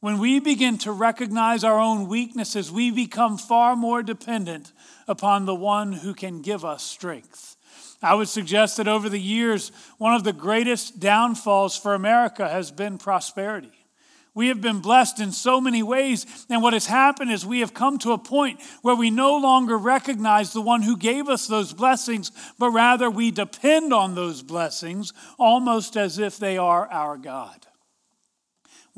When 0.00 0.18
we 0.18 0.40
begin 0.40 0.78
to 0.78 0.92
recognize 0.92 1.62
our 1.62 1.78
own 1.78 2.08
weaknesses, 2.08 2.72
we 2.72 2.90
become 2.90 3.36
far 3.36 3.76
more 3.76 4.02
dependent 4.02 4.72
upon 5.06 5.44
the 5.44 5.54
one 5.54 5.92
who 5.92 6.14
can 6.14 6.40
give 6.40 6.64
us 6.64 6.82
strength. 6.82 7.56
I 8.02 8.14
would 8.14 8.28
suggest 8.28 8.78
that 8.78 8.88
over 8.88 9.10
the 9.10 9.20
years, 9.20 9.72
one 9.98 10.14
of 10.14 10.24
the 10.24 10.32
greatest 10.32 11.00
downfalls 11.00 11.76
for 11.76 11.92
America 11.92 12.48
has 12.48 12.70
been 12.70 12.96
prosperity. 12.96 13.72
We 14.32 14.48
have 14.48 14.62
been 14.62 14.80
blessed 14.80 15.20
in 15.20 15.32
so 15.32 15.60
many 15.60 15.82
ways, 15.82 16.24
and 16.48 16.62
what 16.62 16.72
has 16.72 16.86
happened 16.86 17.30
is 17.30 17.44
we 17.44 17.60
have 17.60 17.74
come 17.74 17.98
to 17.98 18.12
a 18.12 18.18
point 18.18 18.60
where 18.80 18.94
we 18.94 19.10
no 19.10 19.36
longer 19.36 19.76
recognize 19.76 20.54
the 20.54 20.62
one 20.62 20.80
who 20.80 20.96
gave 20.96 21.28
us 21.28 21.46
those 21.46 21.74
blessings, 21.74 22.32
but 22.58 22.70
rather 22.70 23.10
we 23.10 23.30
depend 23.30 23.92
on 23.92 24.14
those 24.14 24.42
blessings 24.42 25.12
almost 25.38 25.96
as 25.96 26.18
if 26.18 26.38
they 26.38 26.56
are 26.56 26.90
our 26.90 27.18
God. 27.18 27.66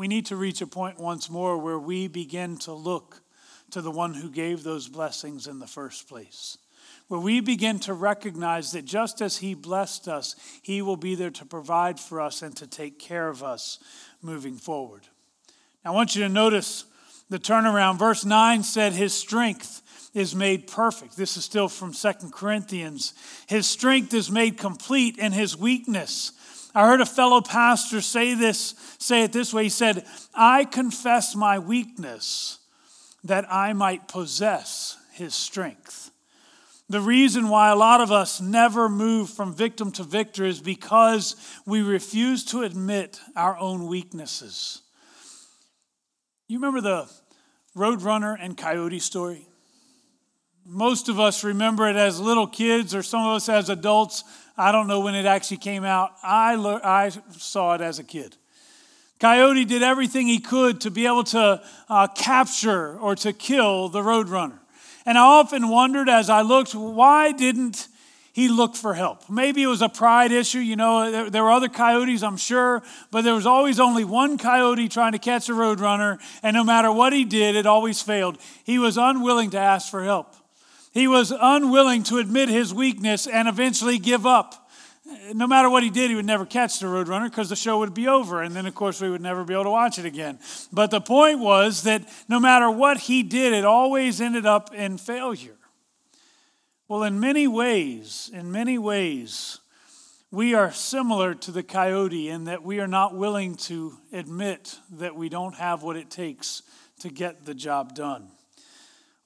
We 0.03 0.09
need 0.09 0.27
to 0.27 0.37
reach 0.37 0.61
a 0.61 0.67
point 0.67 0.99
once 0.99 1.31
more 1.31 1.57
where 1.57 1.79
we 1.79 2.09
begin 2.09 2.57
to 2.57 2.73
look 2.73 3.23
to 3.71 3.81
the 3.81 3.93
one 3.93 4.15
who 4.15 4.31
gave 4.31 4.65
those 4.65 4.89
blessings 4.89 5.47
in 5.47 5.61
the 5.61 5.67
first 5.69 6.09
place. 6.09 6.59
Where 7.07 7.21
we 7.21 7.39
begin 7.39 7.79
to 7.79 7.95
recognize 7.95 8.73
that 8.73 8.85
just 8.85 9.23
as 9.23 9.37
He 9.37 9.55
blessed 9.55 10.09
us, 10.09 10.35
He 10.61 10.83
will 10.83 10.97
be 10.97 11.15
there 11.15 11.31
to 11.31 11.45
provide 11.45 12.01
for 12.01 12.21
us 12.21 12.43
and 12.43 12.57
to 12.57 12.67
take 12.67 12.99
care 12.99 13.29
of 13.29 13.45
us 13.45 13.79
moving 14.21 14.57
forward. 14.57 15.07
Now, 15.85 15.93
I 15.93 15.95
want 15.95 16.17
you 16.17 16.25
to 16.25 16.29
notice 16.29 16.85
the 17.31 17.39
turnaround. 17.39 18.01
Verse 18.01 18.25
9 18.25 18.65
said, 18.65 18.95
His 18.95 19.15
strength 19.15 20.11
is 20.15 20.35
made 20.35 20.67
perfect. 20.67 21.17
This 21.17 21.37
is 21.37 21.45
still 21.45 21.69
from 21.69 21.95
Second 21.95 22.33
Corinthians. 22.33 23.15
His 23.47 23.69
strength 23.69 24.13
is 24.15 24.33
made 24.33 24.59
complete 24.59 25.17
in 25.17 25.31
His 25.31 25.57
weakness. 25.57 26.33
I 26.75 26.87
heard 26.87 27.01
a 27.01 27.07
fellow 27.07 27.41
pastor 27.41 28.01
say 28.01 28.35
this, 28.35 28.75
say 28.99 29.23
it 29.25 29.33
this 29.33 29.53
way. 29.53 29.65
He 29.65 29.69
said, 29.69 30.07
I 30.35 30.65
confess 30.65 31.35
my 31.35 31.59
weakness 31.59 32.59
that 33.25 33.51
I 33.53 33.73
might 33.73 34.09
possess 34.09 34.97
his 35.13 35.35
strength. 35.35 36.11
The 36.89 37.01
reason 37.01 37.49
why 37.49 37.71
a 37.71 37.77
lot 37.77 38.01
of 38.01 38.11
us 38.13 38.41
never 38.41 38.89
move 38.89 39.31
from 39.31 39.55
victim 39.55 39.93
to 39.93 40.03
victor 40.03 40.45
is 40.45 40.61
because 40.61 41.37
we 41.65 41.81
refuse 41.81 42.45
to 42.47 42.63
admit 42.63 43.21
our 43.37 43.57
own 43.57 43.87
weaknesses. 43.87 44.83
You 46.49 46.59
remember 46.59 46.81
the 46.81 47.11
Roadrunner 47.75 48.37
and 48.39 48.57
Coyote 48.57 48.99
story? 48.99 49.47
Most 50.67 51.09
of 51.09 51.19
us 51.19 51.45
remember 51.45 51.89
it 51.89 51.97
as 51.97 52.21
little 52.21 52.47
kids, 52.47 52.95
or 52.95 53.03
some 53.03 53.27
of 53.27 53.37
us 53.37 53.49
as 53.49 53.71
adults. 53.71 54.23
I 54.57 54.73
don't 54.73 54.87
know 54.87 55.01
when 55.01 55.15
it 55.15 55.27
actually 55.27 55.59
came 55.59 55.85
out. 55.85 56.13
I, 56.23 56.55
I 56.85 57.11
saw 57.39 57.75
it 57.75 57.81
as 57.81 57.99
a 57.99 58.05
kid. 58.05 58.37
Coyote 59.19 59.65
did 59.65 59.83
everything 59.83 60.27
he 60.27 60.41
could 60.41 60.81
to 60.81 60.91
be 60.91 61.07
able 61.07 61.25
to 61.25 61.63
uh, 61.89 62.09
capture 62.09 62.99
or 62.99 63.15
to 63.17 63.33
kill 63.33 63.89
the 63.89 64.01
roadrunner. 64.01 64.59
And 65.07 65.17
I 65.17 65.23
often 65.23 65.69
wondered 65.69 66.09
as 66.09 66.29
I 66.29 66.43
looked, 66.43 66.75
why 66.75 67.33
didn't 67.33 67.87
he 68.33 68.49
look 68.49 68.75
for 68.75 68.95
help? 68.95 69.29
Maybe 69.31 69.63
it 69.63 69.69
was 69.69 69.83
a 69.83 69.89
pride 69.89 70.33
issue. 70.33 70.59
You 70.59 70.75
know, 70.75 71.11
there, 71.11 71.31
there 71.31 71.45
were 71.45 71.53
other 71.53 71.69
coyotes, 71.69 72.23
I'm 72.23 72.37
sure, 72.37 72.83
but 73.11 73.23
there 73.23 73.35
was 73.35 73.47
always 73.47 73.79
only 73.79 74.05
one 74.05 74.39
coyote 74.39 74.89
trying 74.89 75.13
to 75.13 75.19
catch 75.19 75.49
a 75.49 75.53
roadrunner, 75.53 76.19
and 76.43 76.55
no 76.55 76.65
matter 76.65 76.91
what 76.91 77.13
he 77.13 77.25
did, 77.25 77.55
it 77.57 77.67
always 77.67 78.03
failed. 78.03 78.39
He 78.65 78.79
was 78.79 78.97
unwilling 78.97 79.51
to 79.51 79.59
ask 79.59 79.91
for 79.91 80.03
help. 80.03 80.35
He 80.93 81.09
was 81.09 81.33
unwilling 81.33 82.03
to 82.05 82.19
admit 82.19 82.49
his 82.49 82.73
weakness 82.73 83.27
and 83.27 83.49
eventually 83.49 83.99
give 83.99 84.27
up. 84.27 84.71
No 85.35 85.47
matter 85.47 85.69
what 85.69 85.83
he 85.83 85.91
did, 85.91 86.11
he 86.11 86.17
would 86.17 86.27
never 86.27 86.47
catch 86.47 86.79
the 86.79 86.87
Roadrunner 86.87 87.31
because 87.31 87.49
the 87.49 87.57
show 87.57 87.79
would 87.79 87.95
be 87.95 88.09
over. 88.09 88.43
And 88.43 88.55
then, 88.55 88.67
of 88.67 88.75
course, 88.75 89.01
we 89.01 89.11
would 89.11 89.21
never 89.21 89.43
be 89.43 89.55
able 89.55 89.65
to 89.65 89.71
watch 89.71 89.99
it 89.99 90.05
again. 90.05 90.39
But 90.73 90.91
the 90.91 91.01
point 91.01 91.39
was 91.39 91.83
that 91.85 92.07
no 92.29 92.39
matter 92.39 92.71
what 92.71 92.99
he 92.99 93.23
did, 93.23 93.53
it 93.53 93.65
always 93.65 94.21
ended 94.21 94.47
up 94.47 94.75
in 94.75 94.99
failure. 94.99 95.57
Well, 96.89 97.05
in 97.05 97.19
many 97.19 97.49
ways, 97.49 98.31
in 98.33 98.53
many 98.53 98.79
ways, 98.79 99.61
we 100.31 100.55
are 100.55 100.73
similar 100.73 101.35
to 101.35 101.51
the 101.51 101.63
coyote 101.63 102.29
in 102.29 102.45
that 102.45 102.63
we 102.63 102.81
are 102.81 102.87
not 102.87 103.17
willing 103.17 103.55
to 103.55 103.95
admit 104.13 104.79
that 104.91 105.17
we 105.17 105.31
don't 105.31 105.55
have 105.55 105.83
what 105.83 105.97
it 105.97 106.11
takes 106.11 106.63
to 107.01 107.09
get 107.09 107.47
the 107.47 107.55
job 107.55 107.95
done. 107.95 108.29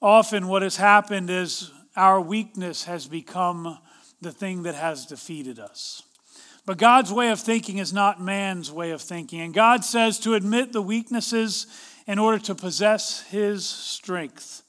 Often, 0.01 0.47
what 0.47 0.61
has 0.61 0.77
happened 0.77 1.29
is 1.29 1.71
our 1.95 2.21
weakness 2.21 2.83
has 2.83 3.07
become 3.07 3.79
the 4.21 4.31
thing 4.31 4.63
that 4.63 4.75
has 4.75 5.05
defeated 5.05 5.59
us. 5.59 6.03
But 6.65 6.77
God's 6.77 7.13
way 7.13 7.29
of 7.29 7.39
thinking 7.39 7.77
is 7.77 7.93
not 7.93 8.21
man's 8.21 8.71
way 8.71 8.91
of 8.91 9.01
thinking. 9.01 9.41
And 9.41 9.53
God 9.53 9.85
says 9.85 10.19
to 10.19 10.33
admit 10.33 10.73
the 10.73 10.81
weaknesses 10.81 11.65
in 12.05 12.19
order 12.19 12.37
to 12.39 12.55
possess 12.55 13.21
His 13.21 13.65
strength. 13.65 14.63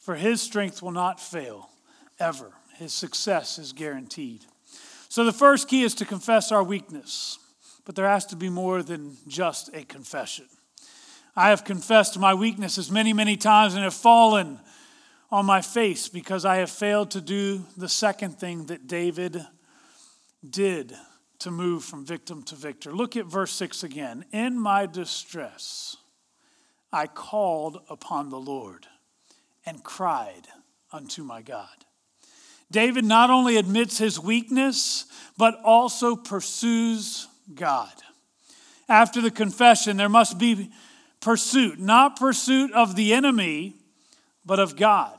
For 0.00 0.16
His 0.16 0.42
strength 0.42 0.82
will 0.82 0.92
not 0.92 1.20
fail, 1.20 1.70
ever. 2.18 2.52
His 2.74 2.92
success 2.92 3.58
is 3.58 3.72
guaranteed. 3.72 4.44
So 5.08 5.24
the 5.24 5.32
first 5.32 5.68
key 5.68 5.82
is 5.84 5.94
to 5.94 6.04
confess 6.04 6.52
our 6.52 6.62
weakness. 6.62 7.38
But 7.84 7.94
there 7.94 8.08
has 8.08 8.26
to 8.26 8.36
be 8.36 8.50
more 8.50 8.82
than 8.82 9.16
just 9.28 9.74
a 9.74 9.84
confession. 9.84 10.46
I 11.36 11.50
have 11.50 11.64
confessed 11.64 12.18
my 12.18 12.32
weaknesses 12.32 12.90
many, 12.90 13.12
many 13.12 13.36
times 13.36 13.74
and 13.74 13.84
have 13.84 13.92
fallen 13.92 14.58
on 15.30 15.44
my 15.44 15.60
face 15.60 16.08
because 16.08 16.46
I 16.46 16.56
have 16.56 16.70
failed 16.70 17.10
to 17.10 17.20
do 17.20 17.66
the 17.76 17.90
second 17.90 18.38
thing 18.38 18.66
that 18.66 18.86
David 18.86 19.44
did 20.48 20.94
to 21.40 21.50
move 21.50 21.84
from 21.84 22.06
victim 22.06 22.42
to 22.44 22.54
victor. 22.54 22.90
Look 22.90 23.16
at 23.16 23.26
verse 23.26 23.52
6 23.52 23.82
again. 23.82 24.24
In 24.32 24.58
my 24.58 24.86
distress, 24.86 25.98
I 26.90 27.06
called 27.06 27.82
upon 27.90 28.30
the 28.30 28.40
Lord 28.40 28.86
and 29.66 29.84
cried 29.84 30.48
unto 30.90 31.22
my 31.22 31.42
God. 31.42 31.68
David 32.70 33.04
not 33.04 33.28
only 33.28 33.58
admits 33.58 33.98
his 33.98 34.18
weakness, 34.18 35.04
but 35.36 35.60
also 35.62 36.16
pursues 36.16 37.28
God. 37.54 37.92
After 38.88 39.20
the 39.20 39.30
confession, 39.30 39.98
there 39.98 40.08
must 40.08 40.38
be 40.38 40.70
pursuit, 41.20 41.78
not 41.78 42.18
pursuit 42.18 42.72
of 42.72 42.96
the 42.96 43.12
enemy, 43.12 43.74
but 44.44 44.58
of 44.58 44.76
God. 44.76 45.18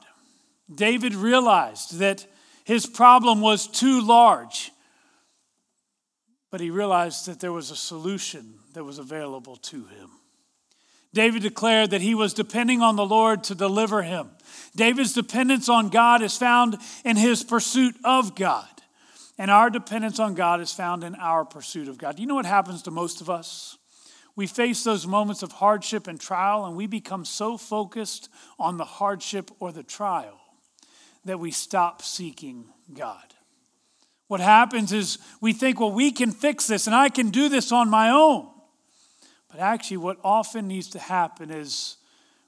David 0.74 1.16
realized 1.16 2.00
that 2.00 2.26
his 2.64 2.86
problem 2.86 3.42
was 3.42 3.68
too 3.68 4.02
large, 4.02 4.72
but 6.52 6.60
he 6.60 6.70
realized 6.70 7.28
that 7.28 7.40
there 7.40 7.54
was 7.54 7.72
a 7.72 7.76
solution 7.76 8.56
that 8.74 8.84
was 8.84 9.00
available 9.00 9.56
to 9.58 9.86
him. 9.86 10.10
David 11.14 11.42
declared 11.42 11.92
that 11.92 12.02
he 12.02 12.14
was 12.14 12.34
depending 12.34 12.82
on 12.82 12.96
the 12.96 13.06
Lord 13.06 13.44
to 13.46 13.56
deliver 13.56 14.04
him. 14.04 14.30
David's 14.76 15.14
dependence 15.14 15.70
on 15.70 15.90
God 15.90 16.22
is 16.22 16.38
found 16.38 16.78
in 17.04 17.16
his 17.16 17.44
pursuit 17.44 17.96
of 18.04 18.36
God. 18.36 18.68
And 19.38 19.50
our 19.50 19.70
dependence 19.70 20.20
on 20.20 20.34
God 20.34 20.62
is 20.62 20.74
found 20.74 21.04
in 21.04 21.16
our 21.16 21.46
pursuit 21.46 21.88
of 21.88 21.98
God. 21.98 22.16
Do 22.16 22.22
you 22.22 22.28
know 22.28 22.36
what 22.36 22.46
happens 22.46 22.84
to 22.84 22.92
most 22.92 23.22
of 23.22 23.30
us? 23.30 23.78
We 24.38 24.46
face 24.46 24.84
those 24.84 25.08
moments 25.08 25.42
of 25.42 25.52
hardship 25.52 26.08
and 26.08 26.22
trial, 26.22 26.68
and 26.68 26.78
we 26.78 26.86
become 26.86 27.26
so 27.26 27.58
focused 27.58 28.30
on 28.60 28.78
the 28.78 28.86
hardship 28.86 29.50
or 29.60 29.72
the 29.72 29.82
trial 29.82 30.40
that 31.26 31.40
we 31.40 31.50
stop 31.50 32.04
seeking 32.04 32.66
God. 32.94 33.34
What 34.28 34.40
happens 34.40 34.94
is 34.94 35.18
we 35.42 35.54
think, 35.54 35.80
well, 35.80 35.92
we 35.92 36.12
can 36.12 36.32
fix 36.32 36.68
this 36.68 36.86
and 36.86 36.96
I 36.96 37.10
can 37.10 37.32
do 37.32 37.50
this 37.50 37.72
on 37.72 37.90
my 37.90 38.12
own. 38.12 38.48
But 39.50 39.60
actually, 39.60 39.98
what 39.98 40.20
often 40.24 40.68
needs 40.68 40.90
to 40.90 41.00
happen 41.00 41.50
is 41.50 41.98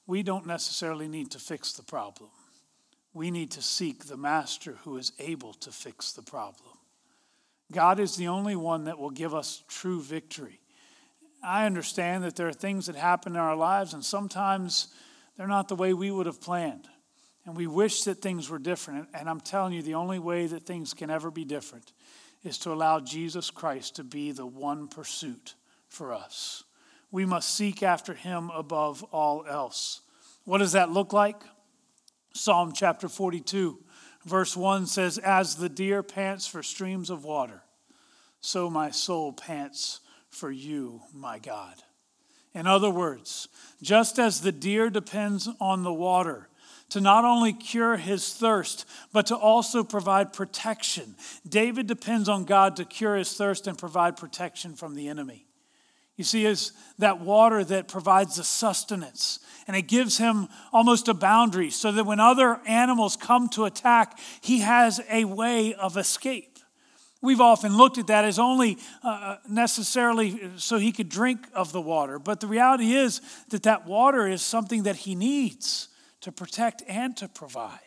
we 0.05 0.21
don't 0.21 0.45
necessarily 0.45 1.07
need 1.07 1.31
to 1.31 1.39
fix 1.39 1.73
the 1.73 1.83
problem. 1.83 2.29
We 3.13 3.31
need 3.31 3.49
to 3.51 3.63
seek 3.63 4.05
the 4.05 4.17
master 4.17 4.77
who 4.83 4.97
is 4.97 5.11
able 5.17 5.53
to 5.55 5.71
fix 5.71 6.11
the 6.11 6.21
problem. 6.21 6.77
God 7.71 7.99
is 7.99 8.15
the 8.15 8.27
only 8.27 8.55
one 8.55 8.83
that 8.83 8.99
will 8.99 9.09
give 9.09 9.33
us 9.33 9.63
true 9.67 10.01
victory. 10.01 10.59
I 11.43 11.65
understand 11.65 12.23
that 12.23 12.35
there 12.35 12.47
are 12.47 12.53
things 12.53 12.87
that 12.87 12.95
happen 12.95 13.33
in 13.33 13.39
our 13.39 13.55
lives, 13.55 13.93
and 13.93 14.03
sometimes 14.03 14.89
they're 15.37 15.47
not 15.47 15.67
the 15.67 15.75
way 15.75 15.93
we 15.93 16.11
would 16.11 16.25
have 16.25 16.41
planned. 16.41 16.87
And 17.45 17.55
we 17.55 17.67
wish 17.67 18.03
that 18.03 18.21
things 18.21 18.49
were 18.49 18.59
different. 18.59 19.07
And 19.13 19.29
I'm 19.29 19.39
telling 19.39 19.73
you, 19.73 19.81
the 19.81 19.95
only 19.95 20.19
way 20.19 20.45
that 20.47 20.65
things 20.65 20.93
can 20.93 21.09
ever 21.09 21.31
be 21.31 21.45
different 21.45 21.93
is 22.43 22.57
to 22.59 22.71
allow 22.71 22.99
Jesus 22.99 23.49
Christ 23.49 23.95
to 23.95 24.03
be 24.03 24.31
the 24.31 24.45
one 24.45 24.87
pursuit 24.87 25.55
for 25.87 26.13
us. 26.13 26.63
we 27.11 27.25
must 27.25 27.55
seek 27.55 27.81
after 27.81 28.13
him 28.13 28.51
above 28.51 29.01
all 29.05 29.43
else. 29.47 30.01
What 30.45 30.59
does 30.59 30.73
that 30.73 30.91
look 30.91 31.11
like? 31.11 31.41
Psalm 32.35 32.71
chapter 32.71 33.09
42, 33.09 33.79
verse 34.25 34.55
1 34.55 34.85
says, 34.85 35.17
As 35.17 35.55
the 35.55 35.69
deer 35.69 36.03
pants 36.03 36.45
for 36.45 36.61
streams 36.61 37.09
of 37.09 37.23
water, 37.23 37.63
so 38.41 38.69
my 38.69 38.91
soul 38.91 39.33
pants 39.33 40.01
for 40.29 40.51
you, 40.51 41.01
my 41.13 41.39
God. 41.39 41.75
In 42.53 42.65
other 42.67 42.89
words, 42.89 43.47
just 43.81 44.17
as 44.17 44.41
the 44.41 44.51
deer 44.51 44.89
depends 44.89 45.47
on 45.59 45.83
the 45.83 45.93
water 45.93 46.49
to 46.89 46.99
not 46.99 47.23
only 47.23 47.53
cure 47.53 47.97
his 47.97 48.33
thirst, 48.33 48.85
but 49.13 49.27
to 49.27 49.35
also 49.35 49.83
provide 49.83 50.33
protection, 50.33 51.15
David 51.47 51.85
depends 51.85 52.27
on 52.27 52.45
God 52.45 52.75
to 52.77 52.85
cure 52.85 53.15
his 53.15 53.33
thirst 53.33 53.67
and 53.67 53.77
provide 53.77 54.17
protection 54.17 54.73
from 54.73 54.95
the 54.95 55.07
enemy. 55.07 55.45
You 56.15 56.23
see, 56.23 56.45
is 56.45 56.73
that 56.97 57.21
water 57.21 57.63
that 57.63 57.87
provides 57.87 58.35
the 58.35 58.43
sustenance, 58.43 59.39
and 59.67 59.77
it 59.77 59.83
gives 59.83 60.17
him 60.17 60.49
almost 60.73 61.07
a 61.07 61.13
boundary 61.13 61.69
so 61.69 61.91
that 61.91 62.05
when 62.05 62.19
other 62.19 62.59
animals 62.65 63.15
come 63.15 63.47
to 63.49 63.65
attack, 63.65 64.19
he 64.41 64.59
has 64.59 64.99
a 65.09 65.23
way 65.25 65.75
of 65.75 65.95
escape. 65.95 66.48
We've 67.21 67.41
often 67.41 67.75
looked 67.75 67.97
at 67.97 68.07
that 68.07 68.23
as 68.23 68.39
only 68.39 68.77
uh, 69.03 69.07
uh 69.07 69.37
necessarily 69.47 70.51
so 70.57 70.77
he 70.77 70.91
could 70.91 71.09
drink 71.09 71.47
of 71.53 71.71
the 71.71 71.81
water, 71.81 72.17
but 72.17 72.39
the 72.39 72.47
reality 72.47 72.93
is 72.93 73.21
that 73.49 73.63
that 73.63 73.85
water 73.85 74.27
is 74.27 74.41
something 74.41 74.83
that 74.83 74.95
he 74.95 75.15
needs 75.15 75.89
to 76.21 76.31
protect 76.31 76.83
and 76.87 77.15
to 77.17 77.27
provide. 77.27 77.79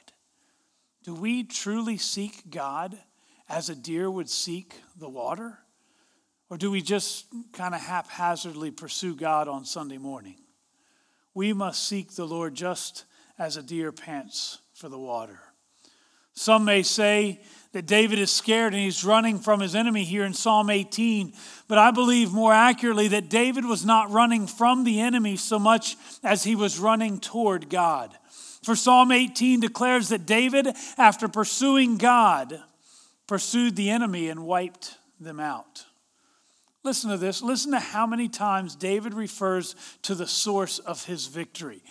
Do 1.04 1.14
we 1.14 1.44
truly 1.44 1.96
seek 1.96 2.50
God 2.50 2.98
as 3.48 3.68
a 3.68 3.74
deer 3.74 4.10
would 4.10 4.30
seek 4.30 4.74
the 4.96 5.08
water? 5.08 5.58
Or 6.48 6.58
do 6.58 6.70
we 6.70 6.82
just 6.82 7.26
kind 7.52 7.74
of 7.74 7.80
haphazardly 7.80 8.70
pursue 8.70 9.16
God 9.16 9.48
on 9.48 9.64
Sunday 9.64 9.98
morning? 9.98 10.36
We 11.34 11.52
must 11.52 11.88
seek 11.88 12.14
the 12.14 12.26
Lord 12.26 12.54
just 12.54 13.04
as 13.38 13.56
a 13.56 13.62
deer 13.62 13.90
pants 13.90 14.58
for 14.74 14.88
the 14.88 14.98
water. 14.98 15.40
Some 16.34 16.64
may 16.64 16.82
say 16.82 17.40
that 17.72 17.86
David 17.86 18.18
is 18.18 18.30
scared 18.30 18.74
and 18.74 18.82
he's 18.82 19.04
running 19.04 19.38
from 19.38 19.60
his 19.60 19.74
enemy 19.74 20.04
here 20.04 20.24
in 20.24 20.34
Psalm 20.34 20.70
18, 20.70 21.32
but 21.68 21.78
I 21.78 21.90
believe 21.90 22.32
more 22.32 22.52
accurately 22.52 23.08
that 23.08 23.30
David 23.30 23.64
was 23.64 23.84
not 23.84 24.10
running 24.10 24.46
from 24.46 24.84
the 24.84 25.00
enemy 25.00 25.36
so 25.36 25.58
much 25.58 25.96
as 26.22 26.44
he 26.44 26.54
was 26.54 26.78
running 26.78 27.18
toward 27.18 27.70
God. 27.70 28.16
For 28.62 28.76
Psalm 28.76 29.10
18 29.10 29.60
declares 29.60 30.10
that 30.10 30.26
David, 30.26 30.68
after 30.98 31.28
pursuing 31.28 31.96
God, 31.96 32.62
pursued 33.26 33.76
the 33.76 33.90
enemy 33.90 34.28
and 34.28 34.44
wiped 34.44 34.98
them 35.18 35.40
out. 35.40 35.86
Listen 36.84 37.10
to 37.10 37.16
this. 37.16 37.42
Listen 37.42 37.72
to 37.72 37.78
how 37.78 38.06
many 38.06 38.28
times 38.28 38.74
David 38.74 39.14
refers 39.14 39.76
to 40.02 40.14
the 40.14 40.26
source 40.26 40.78
of 40.80 41.04
his 41.04 41.26
victory. 41.26 41.82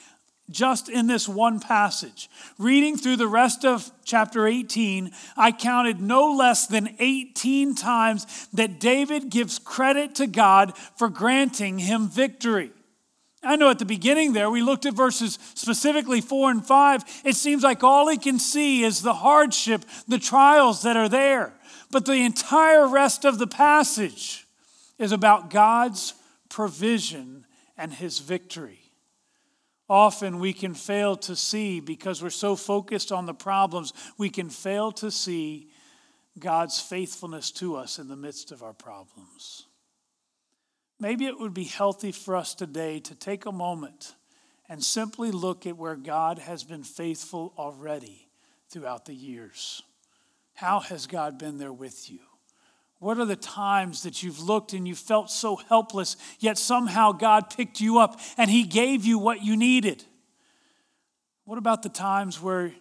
Just 0.51 0.89
in 0.89 1.07
this 1.07 1.27
one 1.27 1.59
passage. 1.59 2.29
Reading 2.57 2.97
through 2.97 3.15
the 3.15 3.27
rest 3.27 3.65
of 3.65 3.89
chapter 4.03 4.47
18, 4.47 5.11
I 5.37 5.51
counted 5.51 6.01
no 6.01 6.31
less 6.33 6.67
than 6.67 6.95
18 6.99 7.75
times 7.75 8.47
that 8.53 8.79
David 8.79 9.29
gives 9.29 9.59
credit 9.59 10.15
to 10.15 10.27
God 10.27 10.77
for 10.97 11.09
granting 11.09 11.79
him 11.79 12.07
victory. 12.07 12.71
I 13.43 13.55
know 13.55 13.71
at 13.71 13.79
the 13.79 13.85
beginning 13.85 14.33
there, 14.33 14.51
we 14.51 14.61
looked 14.61 14.85
at 14.85 14.93
verses 14.93 15.39
specifically 15.55 16.21
four 16.21 16.51
and 16.51 16.63
five. 16.63 17.03
It 17.25 17.35
seems 17.35 17.63
like 17.63 17.83
all 17.83 18.07
he 18.07 18.17
can 18.17 18.37
see 18.37 18.83
is 18.83 19.01
the 19.01 19.15
hardship, 19.15 19.83
the 20.07 20.19
trials 20.19 20.83
that 20.83 20.95
are 20.95 21.09
there. 21.09 21.53
But 21.89 22.05
the 22.05 22.13
entire 22.13 22.87
rest 22.87 23.25
of 23.25 23.39
the 23.39 23.47
passage, 23.47 24.45
is 25.01 25.11
about 25.11 25.49
God's 25.49 26.13
provision 26.47 27.43
and 27.75 27.91
his 27.91 28.19
victory. 28.19 28.80
Often 29.91 30.39
we 30.39 30.53
can 30.53 30.73
fail 30.73 31.17
to 31.17 31.35
see, 31.35 31.81
because 31.81 32.23
we're 32.23 32.29
so 32.29 32.55
focused 32.55 33.11
on 33.11 33.25
the 33.25 33.33
problems, 33.33 33.91
we 34.17 34.29
can 34.29 34.49
fail 34.49 34.93
to 34.93 35.11
see 35.11 35.67
God's 36.39 36.79
faithfulness 36.79 37.51
to 37.51 37.75
us 37.75 37.99
in 37.99 38.07
the 38.07 38.15
midst 38.15 38.53
of 38.53 38.63
our 38.63 38.71
problems. 38.71 39.65
Maybe 40.97 41.25
it 41.25 41.37
would 41.37 41.53
be 41.53 41.65
healthy 41.65 42.13
for 42.13 42.37
us 42.37 42.55
today 42.55 43.01
to 43.01 43.15
take 43.15 43.45
a 43.45 43.51
moment 43.51 44.15
and 44.69 44.81
simply 44.81 45.29
look 45.29 45.67
at 45.67 45.75
where 45.75 45.97
God 45.97 46.39
has 46.39 46.63
been 46.63 46.83
faithful 46.83 47.53
already 47.57 48.29
throughout 48.69 49.03
the 49.03 49.13
years. 49.13 49.83
How 50.53 50.79
has 50.79 51.05
God 51.05 51.37
been 51.37 51.57
there 51.57 51.73
with 51.73 52.09
you? 52.09 52.19
What 53.01 53.17
are 53.17 53.25
the 53.25 53.35
times 53.35 54.03
that 54.03 54.21
you've 54.21 54.39
looked 54.39 54.73
and 54.73 54.87
you 54.87 54.93
felt 54.93 55.31
so 55.31 55.55
helpless, 55.55 56.17
yet 56.37 56.59
somehow 56.59 57.13
God 57.13 57.49
picked 57.49 57.81
you 57.81 57.97
up 57.97 58.19
and 58.37 58.47
He 58.47 58.61
gave 58.61 59.05
you 59.05 59.17
what 59.17 59.43
you 59.43 59.57
needed? 59.57 60.03
What 61.45 61.57
about 61.57 61.81
the 61.81 61.89
times 61.89 62.39
where 62.39 62.71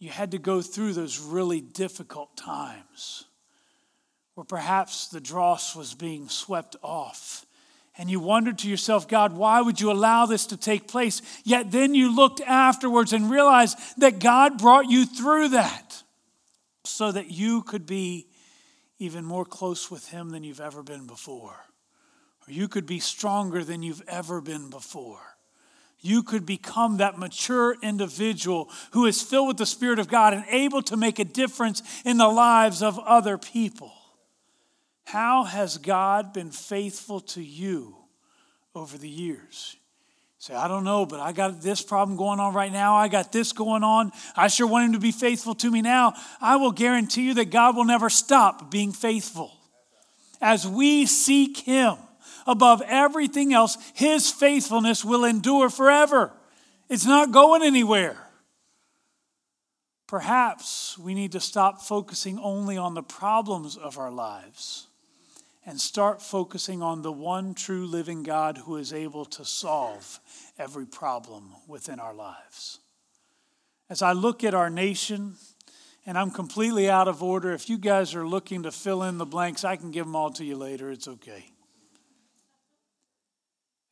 you 0.00 0.10
had 0.10 0.32
to 0.32 0.38
go 0.38 0.60
through 0.60 0.94
those 0.94 1.20
really 1.20 1.60
difficult 1.60 2.36
times? 2.36 3.26
Where 4.34 4.44
perhaps 4.44 5.06
the 5.06 5.20
dross 5.20 5.76
was 5.76 5.94
being 5.94 6.28
swept 6.28 6.74
off. 6.82 7.46
And 7.96 8.10
you 8.10 8.18
wondered 8.18 8.58
to 8.58 8.68
yourself, 8.68 9.06
God, 9.06 9.34
why 9.34 9.60
would 9.60 9.80
you 9.80 9.92
allow 9.92 10.26
this 10.26 10.46
to 10.46 10.56
take 10.56 10.88
place? 10.88 11.22
Yet 11.44 11.70
then 11.70 11.94
you 11.94 12.12
looked 12.12 12.40
afterwards 12.40 13.12
and 13.12 13.30
realized 13.30 13.78
that 13.98 14.18
God 14.18 14.58
brought 14.58 14.90
you 14.90 15.06
through 15.06 15.50
that 15.50 16.02
so 16.82 17.12
that 17.12 17.30
you 17.30 17.62
could 17.62 17.86
be 17.86 18.27
even 18.98 19.24
more 19.24 19.44
close 19.44 19.90
with 19.90 20.08
Him 20.08 20.30
than 20.30 20.44
you've 20.44 20.60
ever 20.60 20.82
been 20.82 21.06
before. 21.06 21.66
Or 22.46 22.52
you 22.52 22.68
could 22.68 22.86
be 22.86 23.00
stronger 23.00 23.64
than 23.64 23.82
you've 23.82 24.02
ever 24.08 24.40
been 24.40 24.70
before. 24.70 25.20
You 26.00 26.22
could 26.22 26.46
become 26.46 26.98
that 26.98 27.18
mature 27.18 27.76
individual 27.82 28.70
who 28.92 29.06
is 29.06 29.20
filled 29.20 29.48
with 29.48 29.56
the 29.56 29.66
Spirit 29.66 29.98
of 29.98 30.08
God 30.08 30.32
and 30.32 30.44
able 30.48 30.82
to 30.82 30.96
make 30.96 31.18
a 31.18 31.24
difference 31.24 31.82
in 32.04 32.18
the 32.18 32.28
lives 32.28 32.82
of 32.82 32.98
other 33.00 33.36
people. 33.36 33.92
How 35.04 35.44
has 35.44 35.78
God 35.78 36.34
been 36.34 36.50
faithful 36.50 37.20
to 37.20 37.42
you 37.42 37.96
over 38.74 38.98
the 38.98 39.08
years? 39.08 39.77
Say, 40.40 40.54
I 40.54 40.68
don't 40.68 40.84
know, 40.84 41.04
but 41.04 41.18
I 41.18 41.32
got 41.32 41.60
this 41.60 41.82
problem 41.82 42.16
going 42.16 42.38
on 42.38 42.54
right 42.54 42.70
now. 42.70 42.94
I 42.94 43.08
got 43.08 43.32
this 43.32 43.52
going 43.52 43.82
on. 43.82 44.12
I 44.36 44.46
sure 44.46 44.68
want 44.68 44.86
him 44.86 44.92
to 44.92 45.00
be 45.00 45.10
faithful 45.10 45.54
to 45.56 45.70
me 45.70 45.82
now. 45.82 46.14
I 46.40 46.56
will 46.56 46.70
guarantee 46.70 47.22
you 47.22 47.34
that 47.34 47.50
God 47.50 47.76
will 47.76 47.84
never 47.84 48.08
stop 48.08 48.70
being 48.70 48.92
faithful. 48.92 49.52
As 50.40 50.66
we 50.66 51.06
seek 51.06 51.58
him 51.58 51.96
above 52.46 52.82
everything 52.86 53.52
else, 53.52 53.76
his 53.94 54.30
faithfulness 54.30 55.04
will 55.04 55.24
endure 55.24 55.70
forever. 55.70 56.32
It's 56.88 57.04
not 57.04 57.32
going 57.32 57.62
anywhere. 57.64 58.16
Perhaps 60.06 60.96
we 60.98 61.14
need 61.14 61.32
to 61.32 61.40
stop 61.40 61.82
focusing 61.82 62.38
only 62.38 62.76
on 62.76 62.94
the 62.94 63.02
problems 63.02 63.76
of 63.76 63.98
our 63.98 64.10
lives 64.10 64.87
and 65.68 65.78
start 65.78 66.22
focusing 66.22 66.80
on 66.80 67.02
the 67.02 67.12
one 67.12 67.52
true 67.52 67.84
living 67.84 68.22
God 68.22 68.56
who 68.56 68.76
is 68.76 68.90
able 68.90 69.26
to 69.26 69.44
solve 69.44 70.18
every 70.58 70.86
problem 70.86 71.52
within 71.66 72.00
our 72.00 72.14
lives. 72.14 72.78
As 73.90 74.00
I 74.00 74.12
look 74.12 74.44
at 74.44 74.54
our 74.54 74.70
nation, 74.70 75.34
and 76.06 76.16
I'm 76.16 76.30
completely 76.30 76.88
out 76.88 77.06
of 77.06 77.22
order, 77.22 77.52
if 77.52 77.68
you 77.68 77.76
guys 77.76 78.14
are 78.14 78.26
looking 78.26 78.62
to 78.62 78.70
fill 78.72 79.02
in 79.02 79.18
the 79.18 79.26
blanks, 79.26 79.62
I 79.62 79.76
can 79.76 79.90
give 79.90 80.06
them 80.06 80.16
all 80.16 80.30
to 80.30 80.44
you 80.44 80.56
later. 80.56 80.90
It's 80.90 81.06
okay. 81.06 81.50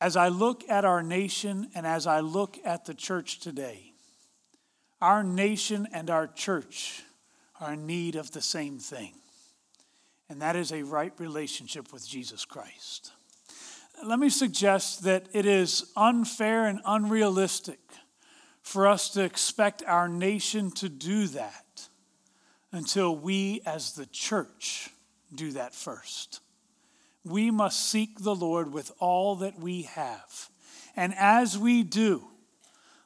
As 0.01 0.17
I 0.17 0.29
look 0.29 0.67
at 0.67 0.83
our 0.83 1.03
nation 1.03 1.67
and 1.75 1.85
as 1.85 2.07
I 2.07 2.21
look 2.21 2.57
at 2.65 2.85
the 2.85 2.95
church 2.95 3.39
today, 3.39 3.93
our 4.99 5.23
nation 5.23 5.87
and 5.93 6.09
our 6.09 6.25
church 6.25 7.03
are 7.61 7.73
in 7.73 7.85
need 7.85 8.15
of 8.15 8.31
the 8.31 8.41
same 8.41 8.79
thing 8.79 9.13
and 10.29 10.41
that 10.41 10.55
is 10.55 10.71
a 10.71 10.83
right 10.83 11.13
relationship 11.17 11.93
with 11.93 12.07
Jesus 12.07 12.45
Christ. 12.45 13.11
Let 14.05 14.19
me 14.19 14.29
suggest 14.29 15.03
that 15.03 15.27
it 15.33 15.45
is 15.45 15.91
unfair 15.95 16.67
and 16.67 16.79
unrealistic 16.85 17.79
for 18.61 18.87
us 18.87 19.09
to 19.11 19.23
expect 19.23 19.83
our 19.87 20.07
nation 20.07 20.71
to 20.71 20.89
do 20.89 21.27
that 21.27 21.87
until 22.71 23.15
we, 23.15 23.61
as 23.65 23.93
the 23.93 24.05
church, 24.05 24.89
do 25.33 25.51
that 25.53 25.73
first. 25.73 26.41
We 27.23 27.49
must 27.49 27.89
seek 27.89 28.19
the 28.19 28.35
Lord 28.35 28.71
with 28.71 28.91
all 28.99 29.37
that 29.37 29.59
we 29.59 29.83
have. 29.83 30.49
And 30.95 31.13
as 31.15 31.57
we 31.57 31.83
do, 31.83 32.27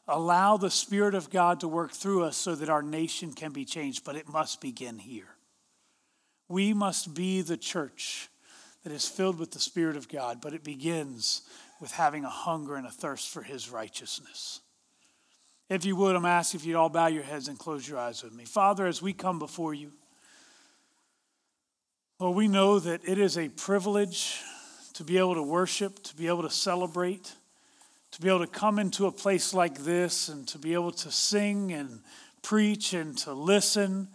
allow 0.08 0.58
the 0.58 0.72
Spirit 0.72 1.16
of 1.16 1.30
God 1.30 1.60
to 1.62 1.68
work 1.68 1.92
through 1.92 2.24
us 2.24 2.38
so 2.38 2.56
that 2.56 2.70
our 2.70 2.82
nation 2.82 3.34
can 3.34 3.52
be 3.52 3.66
changed, 3.66 4.04
but 4.04 4.16
it 4.16 4.28
must 4.28 4.62
begin 4.62 4.98
here. 4.98 5.36
We 6.52 6.74
must 6.74 7.14
be 7.14 7.42
the 7.42 7.58
church 7.58 8.30
that 8.84 8.92
is 8.92 9.08
filled 9.08 9.40
with 9.40 9.52
the 9.52 9.60
Spirit 9.60 9.96
of 9.96 10.10
God, 10.10 10.40
but 10.42 10.54
it 10.54 10.64
begins 10.64 11.42
with 11.80 11.92
having 11.92 12.26
a 12.26 12.30
hunger 12.30 12.76
and 12.76 12.86
a 12.86 12.92
thirst 12.92 13.30
for 13.30 13.42
His 13.42 13.70
righteousness. 13.70 14.60
If 15.70 15.86
you 15.86 15.96
would, 15.96 16.16
I'm 16.16 16.26
asking 16.26 16.60
if 16.60 16.66
you'd 16.66 16.76
all 16.76 16.90
bow 16.90 17.08
your 17.08 17.24
heads 17.24 17.48
and 17.48 17.58
close 17.58 17.88
your 17.88 17.98
eyes 17.98 18.24
with 18.24 18.34
me. 18.34 18.46
Father, 18.46 18.86
as 18.86 19.02
we 19.02 19.14
come 19.14 19.40
before 19.40 19.74
you, 19.74 19.92
Lord, 22.20 22.36
we 22.36 22.48
know 22.48 22.78
that 22.80 23.02
it 23.08 23.18
is 23.18 23.38
a 23.38 23.50
privilege 23.50 24.42
to 24.94 25.02
to 25.02 25.06
be 25.08 25.18
able 25.18 25.34
to 25.34 25.42
worship, 25.42 26.04
to 26.04 26.16
be 26.16 26.28
able 26.28 26.44
to 26.44 26.50
celebrate, 26.52 27.34
to 28.12 28.22
be 28.22 28.30
able 28.30 28.42
to 28.42 28.46
come 28.46 28.78
into 28.78 29.08
a 29.08 29.12
place 29.12 29.52
like 29.52 29.80
this 29.80 30.30
and 30.30 30.48
to 30.48 30.60
be 30.60 30.76
able 30.76 30.92
to 30.92 31.10
sing 31.10 31.74
and 31.74 32.02
preach 32.44 32.94
and 32.94 33.18
to 33.18 33.34
listen. 33.34 34.08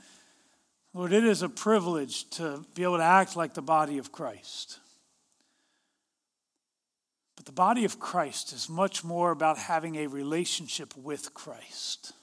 Lord, 0.96 1.12
it 1.12 1.24
is 1.24 1.42
a 1.42 1.50
privilege 1.50 2.30
to 2.30 2.64
be 2.72 2.82
able 2.82 2.96
to 2.96 3.02
act 3.02 3.36
like 3.36 3.52
the 3.52 3.60
body 3.60 3.98
of 3.98 4.12
Christ. 4.12 4.78
But 7.36 7.44
the 7.44 7.52
body 7.52 7.84
of 7.84 8.00
Christ 8.00 8.54
is 8.54 8.70
much 8.70 9.04
more 9.04 9.30
about 9.30 9.58
having 9.58 9.96
a 9.96 10.06
relationship 10.06 10.96
with 10.96 11.34
Christ. 11.34 12.14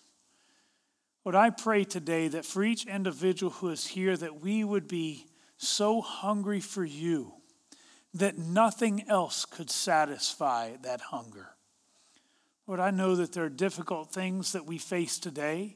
Lord, 1.24 1.36
I 1.36 1.52
pray 1.52 1.84
today 1.84 2.30
that 2.30 2.46
for 2.46 2.64
each 2.64 2.88
individual 2.88 3.52
who 3.52 3.70
is 3.70 3.86
here, 3.86 4.18
that 4.18 4.42
we 4.42 4.64
would 4.64 4.88
be 4.88 5.28
so 5.58 6.02
hungry 6.02 6.60
for 6.60 6.84
you 6.84 7.32
that 8.16 8.40
nothing 8.40 9.08
else 9.08 9.46
could 9.46 9.70
satisfy 9.70 10.78
that 10.82 11.00
hunger. 11.00 11.50
Lord, 12.66 12.80
I 12.80 12.90
know 12.90 13.18
that 13.18 13.34
there 13.34 13.46
are 13.46 13.50
difficult 13.50 14.12
things 14.12 14.54
that 14.54 14.66
we 14.66 14.80
face 14.80 15.20
today, 15.20 15.76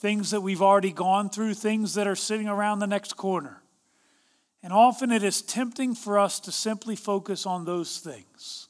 things 0.00 0.30
that 0.30 0.40
we've 0.40 0.62
already 0.62 0.92
gone 0.92 1.28
through, 1.28 1.54
things 1.54 1.94
that 1.94 2.06
are 2.06 2.16
sitting 2.16 2.48
around 2.48 2.78
the 2.78 2.86
next 2.86 3.16
corner. 3.16 3.62
And 4.62 4.72
often 4.72 5.12
it 5.12 5.22
is 5.22 5.42
tempting 5.42 5.94
for 5.94 6.18
us 6.18 6.40
to 6.40 6.52
simply 6.52 6.96
focus 6.96 7.46
on 7.46 7.64
those 7.64 7.98
things. 7.98 8.68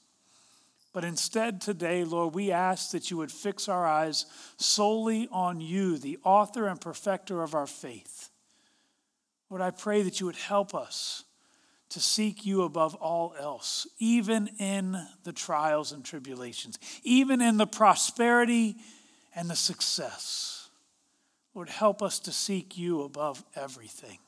But 0.93 1.05
instead, 1.05 1.61
today, 1.61 2.03
Lord, 2.03 2.35
we 2.35 2.51
ask 2.51 2.91
that 2.91 3.11
you 3.11 3.17
would 3.19 3.31
fix 3.31 3.69
our 3.69 3.87
eyes 3.87 4.27
solely 4.57 5.29
on 5.31 5.61
you, 5.61 5.99
the 5.99 6.19
author 6.25 6.67
and 6.67 6.81
perfecter 6.81 7.43
of 7.43 7.55
our 7.55 7.69
faith. 7.69 8.31
Lord, 9.49 9.63
I 9.63 9.71
pray 9.71 10.03
that 10.03 10.19
you 10.19 10.27
would 10.27 10.37
help 10.37 10.75
us 10.75 11.25
to 11.91 12.01
seek 12.01 12.45
you 12.45 12.63
above 12.63 12.95
all 12.97 13.35
else, 13.39 13.87
even 13.99 14.49
in 14.59 14.97
the 15.25 15.33
trials 15.33 15.93
and 15.93 16.05
tribulations, 16.05 16.79
even 17.03 17.41
in 17.41 17.57
the 17.57 17.67
prosperity 17.67 18.77
and 19.35 19.49
the 19.49 19.57
success. 19.57 20.60
Lord, 21.55 21.69
help 21.69 22.03
us 22.03 22.19
to 22.21 22.33
seek 22.33 22.79
you 22.79 23.03
above 23.03 23.45
everything. 23.57 24.19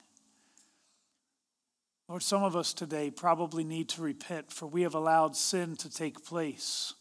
Lord, 2.09 2.23
some 2.23 2.43
of 2.43 2.57
us 2.57 2.75
today 2.75 3.11
probably 3.11 3.65
need 3.65 3.89
to 3.91 4.03
repent, 4.03 4.53
for 4.53 4.67
we 4.67 4.83
have 4.83 4.95
allowed 4.95 5.37
sin 5.37 5.77
to 5.77 5.89
take 5.91 6.25
place. 6.25 6.95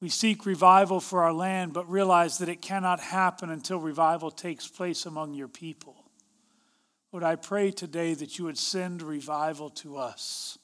We 0.00 0.08
seek 0.08 0.44
revival 0.44 0.98
for 0.98 1.22
our 1.22 1.32
land, 1.32 1.72
but 1.72 1.88
realize 1.88 2.38
that 2.38 2.48
it 2.48 2.60
cannot 2.60 2.98
happen 2.98 3.50
until 3.50 3.78
revival 3.78 4.32
takes 4.32 4.66
place 4.66 5.06
among 5.06 5.34
your 5.34 5.48
people. 5.48 5.94
Lord, 7.12 7.22
I 7.22 7.36
pray 7.36 7.70
today 7.70 8.14
that 8.14 8.38
you 8.38 8.46
would 8.46 8.58
send 8.58 9.00
revival 9.00 9.70
to 9.70 9.96
us. 9.96 10.58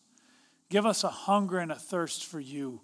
Give 0.71 0.85
us 0.85 1.05
a 1.05 1.09
hunger 1.09 1.59
and 1.59 1.71
a 1.71 1.77
thirst 1.77 2.25
for 2.25 2.41
you, 2.41 2.81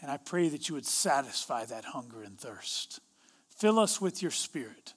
and 0.00 0.10
I 0.10 0.16
pray 0.16 0.48
that 0.48 0.68
you 0.68 0.76
would 0.76 0.86
satisfy 0.86 1.66
that 1.66 1.84
hunger 1.84 2.22
and 2.22 2.38
thirst. 2.38 3.00
Fill 3.62 3.78
us 3.78 4.00
with 4.00 4.22
your 4.22 4.32
spirit, 4.32 4.94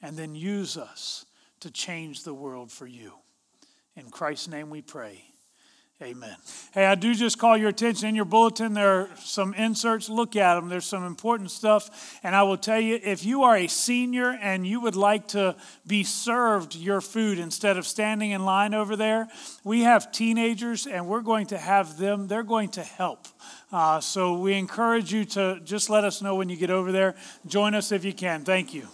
and 0.00 0.16
then 0.16 0.36
use 0.36 0.76
us 0.76 1.26
to 1.58 1.68
change 1.68 2.22
the 2.22 2.32
world 2.32 2.70
for 2.70 2.86
you. 2.86 3.14
In 3.96 4.08
Christ's 4.08 4.46
name 4.46 4.70
we 4.70 4.82
pray. 4.82 5.24
Amen. 6.04 6.36
Hey, 6.74 6.84
I 6.84 6.96
do 6.96 7.14
just 7.14 7.38
call 7.38 7.56
your 7.56 7.70
attention 7.70 8.10
in 8.10 8.14
your 8.14 8.26
bulletin. 8.26 8.74
There 8.74 9.00
are 9.00 9.08
some 9.20 9.54
inserts. 9.54 10.10
Look 10.10 10.36
at 10.36 10.54
them. 10.54 10.68
There's 10.68 10.84
some 10.84 11.02
important 11.06 11.50
stuff. 11.50 12.20
And 12.22 12.36
I 12.36 12.42
will 12.42 12.58
tell 12.58 12.78
you 12.78 13.00
if 13.02 13.24
you 13.24 13.44
are 13.44 13.56
a 13.56 13.68
senior 13.68 14.38
and 14.42 14.66
you 14.66 14.80
would 14.80 14.96
like 14.96 15.28
to 15.28 15.56
be 15.86 16.04
served 16.04 16.74
your 16.74 17.00
food 17.00 17.38
instead 17.38 17.78
of 17.78 17.86
standing 17.86 18.32
in 18.32 18.44
line 18.44 18.74
over 18.74 18.96
there, 18.96 19.28
we 19.64 19.80
have 19.84 20.12
teenagers 20.12 20.86
and 20.86 21.08
we're 21.08 21.22
going 21.22 21.46
to 21.46 21.56
have 21.56 21.96
them, 21.96 22.28
they're 22.28 22.42
going 22.42 22.68
to 22.70 22.82
help. 22.82 23.26
Uh, 23.72 23.98
so 23.98 24.36
we 24.36 24.52
encourage 24.52 25.10
you 25.10 25.24
to 25.24 25.58
just 25.64 25.88
let 25.88 26.04
us 26.04 26.20
know 26.20 26.34
when 26.34 26.50
you 26.50 26.56
get 26.56 26.70
over 26.70 26.92
there. 26.92 27.14
Join 27.46 27.74
us 27.74 27.92
if 27.92 28.04
you 28.04 28.12
can. 28.12 28.44
Thank 28.44 28.74
you. 28.74 28.86